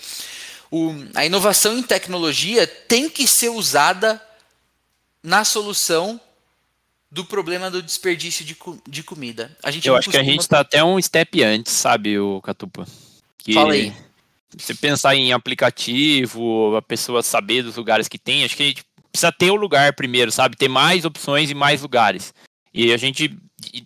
[0.70, 4.22] O, a inovação em tecnologia tem que ser usada
[5.24, 6.22] na solução
[7.10, 9.56] do problema do desperdício de, de comida.
[9.64, 12.86] A gente Eu acho que a gente está até um step antes, sabe, o Catupa?
[13.38, 13.94] Que Fala aí.
[14.56, 18.84] Você pensar em aplicativo, a pessoa saber dos lugares que tem, acho que a gente
[19.12, 20.56] precisa ter o lugar primeiro, sabe?
[20.56, 22.34] Ter mais opções e mais lugares.
[22.74, 23.38] E a gente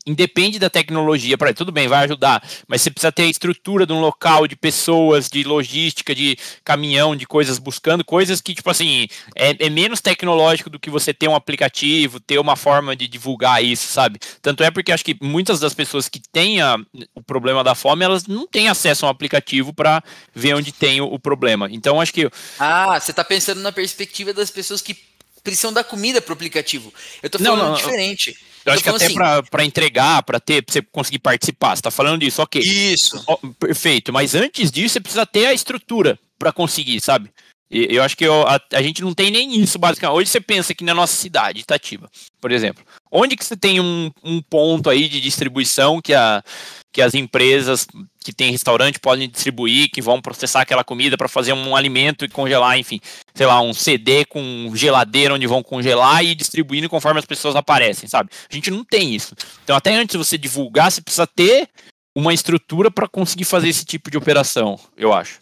[0.06, 3.94] independe da tecnologia para tudo bem, vai ajudar, mas você precisa ter a estrutura de
[3.94, 9.08] um local, de pessoas, de logística, de caminhão, de coisas buscando coisas que tipo assim
[9.36, 13.64] é, é, menos tecnológico do que você ter um aplicativo, ter uma forma de divulgar
[13.64, 14.20] isso, sabe?
[14.42, 16.78] Tanto é porque acho que muitas das pessoas que têm a,
[17.14, 20.04] o problema da fome, elas não têm acesso a um aplicativo para
[20.34, 21.68] ver onde tem o, o, problema.
[21.72, 22.30] Então acho que
[22.60, 24.98] ah, você está pensando na perspectiva das pessoas que
[25.44, 26.94] precisam da comida para o aplicativo.
[27.22, 28.30] Eu estou falando não, não, diferente.
[28.30, 31.92] Eu acho que até assim, para entregar, para ter, pra você conseguir participar, você tá
[31.92, 32.62] falando disso, ok.
[32.62, 33.24] Isso.
[33.60, 34.14] perfeito.
[34.14, 37.32] Mas antes disso, você precisa ter a estrutura para conseguir, sabe?
[37.72, 40.18] E, eu acho que eu, a, a, gente não tem nem isso, basicamente.
[40.18, 42.10] Hoje você pensa aqui na nossa cidade, Itativa,
[42.42, 42.84] por exemplo.
[43.10, 46.44] Onde que você tem um, um ponto aí de distribuição que, a,
[46.92, 47.88] que as empresas
[48.20, 52.30] que têm restaurante podem distribuir, que vão processar aquela comida para fazer um alimento e
[52.30, 53.00] congelar, enfim,
[53.34, 58.10] sei lá, um CD com geladeira onde vão congelar e distribuindo conforme as pessoas aparecem,
[58.10, 58.30] sabe?
[58.50, 59.34] A gente não tem isso.
[59.64, 61.70] Então, até antes de você divulgar, você precisa ter
[62.16, 65.40] uma estrutura para conseguir fazer esse tipo de operação, eu acho.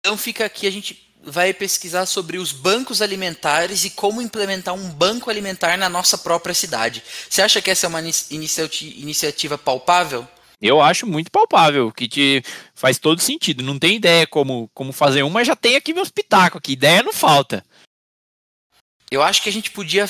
[0.00, 4.88] Então fica aqui, a gente vai pesquisar sobre os bancos alimentares e como implementar um
[4.88, 7.02] banco alimentar na nossa própria cidade.
[7.28, 10.26] Você acha que essa é uma iniciativa palpável?
[10.62, 12.42] Eu acho muito palpável, que te
[12.74, 13.62] faz todo sentido.
[13.62, 16.72] Não tem ideia como, como fazer uma, mas já tem aqui meus pitacos aqui.
[16.72, 17.64] Ideia não falta.
[19.10, 20.08] Eu acho que a gente podia.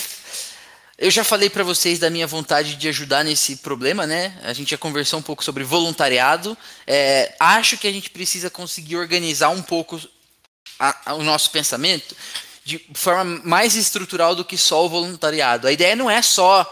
[0.98, 4.38] Eu já falei para vocês da minha vontade de ajudar nesse problema, né?
[4.42, 6.56] A gente já conversou um pouco sobre voluntariado.
[6.86, 10.00] É, acho que a gente precisa conseguir organizar um pouco
[10.78, 12.14] a, a, o nosso pensamento
[12.64, 15.68] de forma mais estrutural do que só o voluntariado.
[15.68, 16.68] A ideia não é só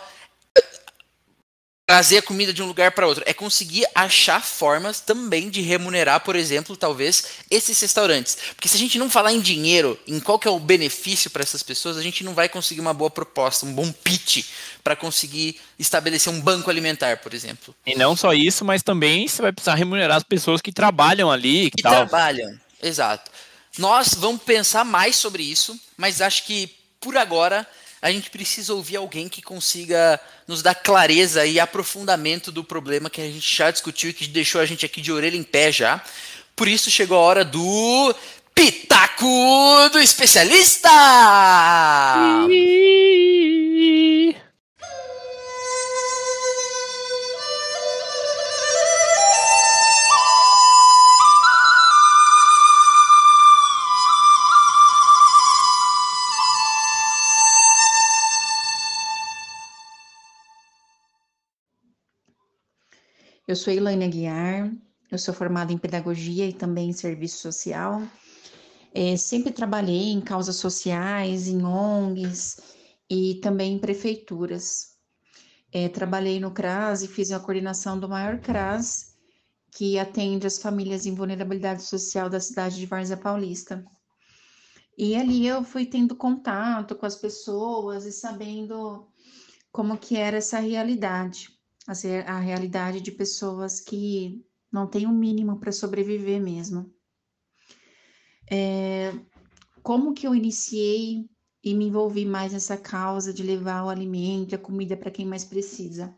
[1.86, 3.22] trazer a comida de um lugar para outro.
[3.26, 8.38] É conseguir achar formas também de remunerar, por exemplo, talvez esses restaurantes.
[8.54, 11.42] Porque se a gente não falar em dinheiro, em qual que é o benefício para
[11.42, 14.46] essas pessoas, a gente não vai conseguir uma boa proposta, um bom pitch
[14.82, 17.74] para conseguir estabelecer um banco alimentar, por exemplo.
[17.86, 21.70] E não só isso, mas também você vai precisar remunerar as pessoas que trabalham ali,
[21.70, 22.58] que, que trabalham.
[22.82, 23.30] Exato.
[23.76, 26.70] Nós vamos pensar mais sobre isso, mas acho que
[27.00, 27.66] por agora
[28.00, 33.20] a gente precisa ouvir alguém que consiga nos dar clareza e aprofundamento do problema que
[33.20, 36.02] a gente já discutiu e que deixou a gente aqui de orelha em pé já.
[36.54, 38.14] Por isso chegou a hora do
[38.54, 39.26] Pitaco
[39.90, 40.90] do Especialista!
[63.54, 64.74] Eu sou Elaine Aguiar,
[65.12, 68.02] eu sou formada em pedagogia e também em serviço social.
[68.92, 72.56] É, sempre trabalhei em causas sociais, em ONGs
[73.08, 74.96] e também em prefeituras.
[75.72, 79.14] É, trabalhei no CRAS e fiz a coordenação do maior CRAS,
[79.70, 83.84] que atende as famílias em vulnerabilidade social da cidade de Várzea Paulista.
[84.98, 89.06] E ali eu fui tendo contato com as pessoas e sabendo
[89.70, 91.53] como que era essa realidade
[92.26, 96.92] a realidade de pessoas que não têm o um mínimo para sobreviver mesmo.
[98.50, 99.12] É,
[99.82, 101.28] como que eu iniciei
[101.62, 105.44] e me envolvi mais nessa causa de levar o alimento a comida para quem mais
[105.44, 106.14] precisa?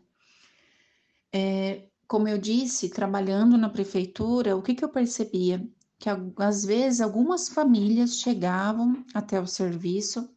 [1.31, 5.65] É, como eu disse, trabalhando na prefeitura, o que, que eu percebia?
[5.99, 10.29] Que às vezes algumas famílias chegavam até o serviço,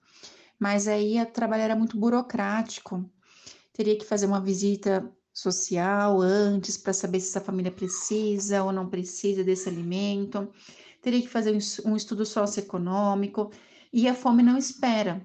[0.59, 3.09] mas aí o trabalho era muito burocrático.
[3.73, 8.89] Teria que fazer uma visita social antes para saber se essa família precisa ou não
[8.89, 10.53] precisa desse alimento.
[11.01, 13.51] Teria que fazer um estudo socioeconômico
[13.93, 15.25] e a fome não espera.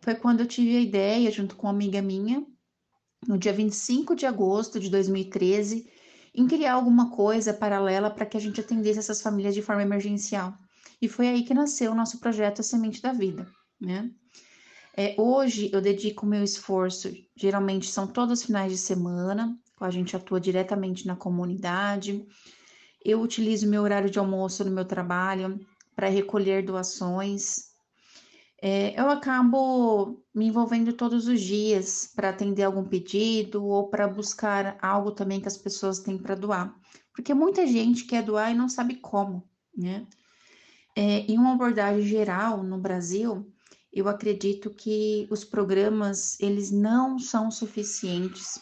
[0.00, 2.46] Foi quando eu tive a ideia, junto com uma amiga minha,
[3.26, 5.90] no dia 25 de agosto de 2013,
[6.34, 10.56] em criar alguma coisa paralela para que a gente atendesse essas famílias de forma emergencial.
[11.02, 13.46] E foi aí que nasceu o nosso projeto A Semente da Vida,
[13.80, 14.10] né?
[15.00, 20.16] É, hoje eu dedico meu esforço, geralmente são todos os finais de semana, a gente
[20.16, 22.26] atua diretamente na comunidade.
[23.04, 27.68] Eu utilizo meu horário de almoço no meu trabalho para recolher doações.
[28.60, 34.76] É, eu acabo me envolvendo todos os dias para atender algum pedido ou para buscar
[34.82, 36.74] algo também que as pessoas têm para doar,
[37.14, 40.08] porque muita gente quer doar e não sabe como, né?
[40.96, 43.48] É, em uma abordagem geral no Brasil,
[43.92, 48.60] eu acredito que os programas eles não são suficientes,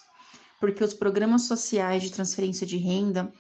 [0.61, 3.33] porque os programas sociais de transferência de renda,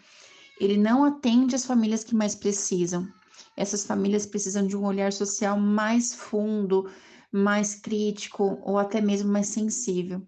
[0.61, 3.07] ele não atende as famílias que mais precisam.
[3.57, 6.91] Essas famílias precisam de um olhar social mais fundo,
[7.33, 10.27] mais crítico ou até mesmo mais sensível.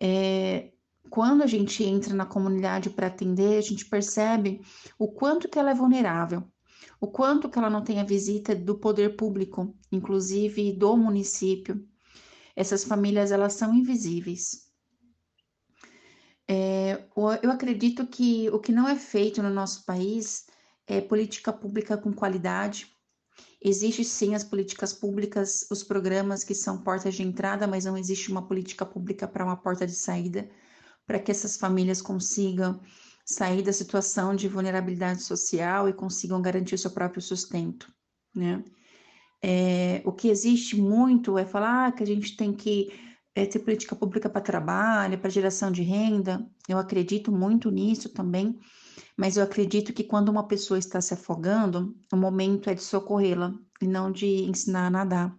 [0.00, 0.70] É,
[1.10, 4.60] quando a gente entra na comunidade para atender, a gente percebe
[4.98, 6.44] o quanto que ela é vulnerável
[7.04, 11.86] o quanto que ela não tem a visita do poder público, inclusive do município.
[12.56, 14.72] Essas famílias elas são invisíveis.
[16.48, 17.06] É,
[17.42, 20.46] eu acredito que o que não é feito no nosso país
[20.86, 22.86] é política pública com qualidade.
[23.62, 28.30] Existe sim as políticas públicas, os programas que são portas de entrada, mas não existe
[28.30, 30.48] uma política pública para uma porta de saída,
[31.06, 32.80] para que essas famílias consigam
[33.24, 37.92] sair da situação de vulnerabilidade social e consigam garantir o seu próprio sustento,
[38.34, 38.62] né?
[39.42, 42.90] É, o que existe muito é falar ah, que a gente tem que
[43.34, 46.46] é, ter política pública para trabalho, para geração de renda.
[46.66, 48.58] Eu acredito muito nisso também,
[49.16, 53.52] mas eu acredito que quando uma pessoa está se afogando, o momento é de socorrê-la
[53.82, 55.38] e não de ensinar a nadar.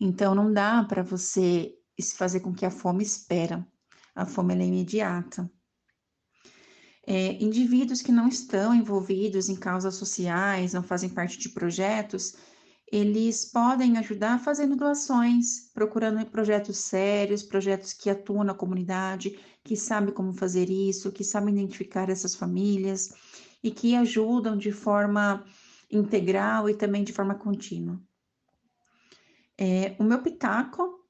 [0.00, 1.72] Então, não dá para você
[2.16, 3.66] fazer com que a fome espera.
[4.14, 5.48] A fome é imediata.
[7.06, 12.34] É, indivíduos que não estão envolvidos em causas sociais, não fazem parte de projetos,
[12.90, 20.14] eles podem ajudar fazendo doações, procurando projetos sérios, projetos que atuam na comunidade, que sabem
[20.14, 23.12] como fazer isso, que sabem identificar essas famílias
[23.62, 25.44] e que ajudam de forma
[25.90, 28.00] integral e também de forma contínua.
[29.58, 31.00] É, o meu pitaco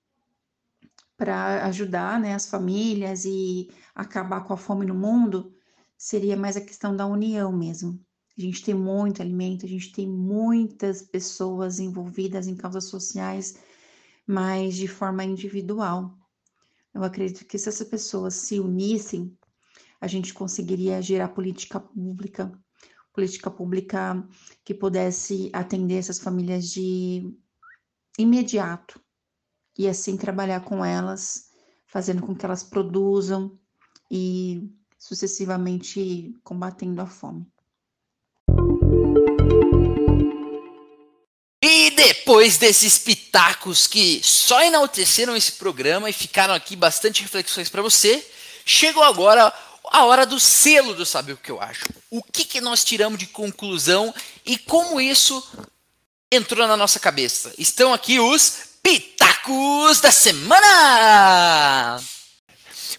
[1.17, 5.54] para ajudar né, as famílias e acabar com a fome no mundo
[6.05, 7.99] seria mais a questão da união mesmo.
[8.37, 13.57] A gente tem muito alimento, a gente tem muitas pessoas envolvidas em causas sociais,
[14.27, 16.15] mas de forma individual.
[16.93, 19.35] Eu acredito que se essas pessoas se unissem,
[19.99, 22.53] a gente conseguiria gerar política pública,
[23.11, 24.29] política pública
[24.63, 27.35] que pudesse atender essas famílias de
[28.19, 29.01] imediato
[29.79, 31.49] e assim trabalhar com elas,
[31.87, 33.59] fazendo com que elas produzam
[34.11, 34.71] e
[35.05, 37.47] sucessivamente combatendo a fome.
[41.63, 47.83] E depois desses pitacos que só enalteceram esse programa e ficaram aqui bastante reflexões para
[47.83, 48.27] você,
[48.65, 49.53] chegou agora
[49.91, 51.85] a hora do selo do Sabe o que eu acho.
[52.11, 54.15] O que, que nós tiramos de conclusão
[54.47, 55.47] e como isso
[56.33, 57.53] entrou na nossa cabeça.
[57.59, 62.03] Estão aqui os pitacos da semana!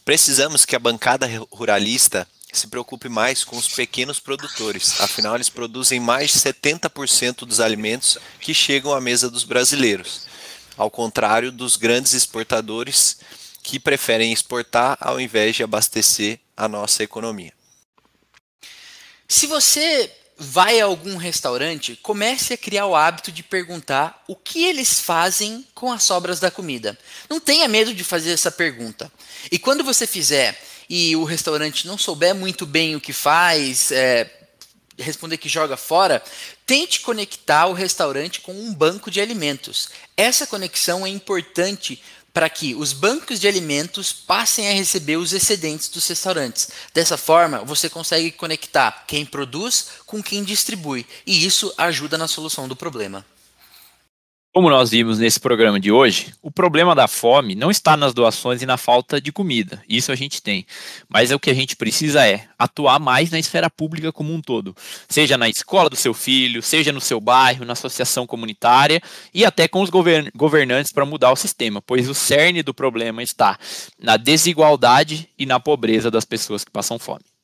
[0.06, 6.00] Precisamos que a bancada ruralista se preocupe mais com os pequenos produtores, afinal, eles produzem
[6.00, 10.28] mais de 70% dos alimentos que chegam à mesa dos brasileiros,
[10.78, 13.18] ao contrário dos grandes exportadores
[13.64, 17.52] que preferem exportar ao invés de abastecer a nossa economia.
[19.28, 24.66] Se você vai a algum restaurante, comece a criar o hábito de perguntar o que
[24.66, 26.98] eles fazem com as sobras da comida.
[27.30, 29.12] Não tenha medo de fazer essa pergunta.
[29.52, 34.30] E quando você fizer e o restaurante não souber muito bem o que faz, é,
[34.98, 36.22] responder que joga fora,
[36.66, 39.90] tente conectar o restaurante com um banco de alimentos.
[40.18, 42.02] Essa conexão é importante
[42.36, 46.68] para que os bancos de alimentos passem a receber os excedentes dos restaurantes.
[46.94, 52.68] Dessa forma, você consegue conectar quem produz com quem distribui, e isso ajuda na solução
[52.68, 53.26] do problema.
[54.56, 58.62] Como nós vimos nesse programa de hoje, o problema da fome não está nas doações
[58.62, 59.84] e na falta de comida.
[59.86, 60.66] Isso a gente tem.
[61.10, 64.42] Mas é o que a gente precisa é atuar mais na esfera pública como um
[64.42, 64.74] todo.
[65.10, 69.02] Seja na escola do seu filho, seja no seu bairro, na associação comunitária
[69.34, 73.22] e até com os govern governantes para mudar o sistema, pois o cerne do problema
[73.22, 73.60] está
[74.00, 77.35] na desigualdade e na pobreza das pessoas que passam fome.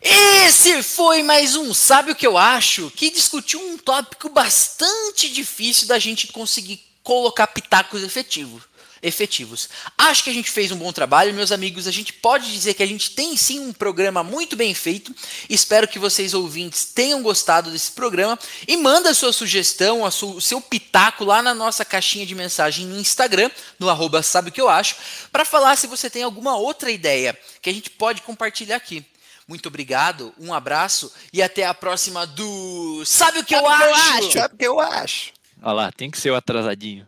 [0.00, 2.90] Esse foi mais um Sabe o que eu acho?
[2.94, 8.62] Que discutiu um tópico bastante difícil da gente conseguir colocar pitacos efetivos.
[9.00, 9.68] Efetivos.
[9.96, 11.86] Acho que a gente fez um bom trabalho, meus amigos.
[11.86, 15.14] A gente pode dizer que a gente tem sim um programa muito bem feito.
[15.48, 18.36] Espero que vocês ouvintes tenham gostado desse programa
[18.66, 22.34] e manda a sua sugestão, a sua, o seu pitaco lá na nossa caixinha de
[22.34, 24.96] mensagem no Instagram, no arroba sabe o que eu acho,
[25.30, 29.04] para falar se você tem alguma outra ideia que a gente pode compartilhar aqui.
[29.48, 33.82] Muito obrigado, um abraço e até a próxima do Sabe o que, Sabe eu, que
[33.82, 33.88] acho?
[33.88, 34.32] eu acho?
[34.32, 35.32] Sabe o que eu acho?
[35.62, 37.06] Olha lá, tem que ser o atrasadinho.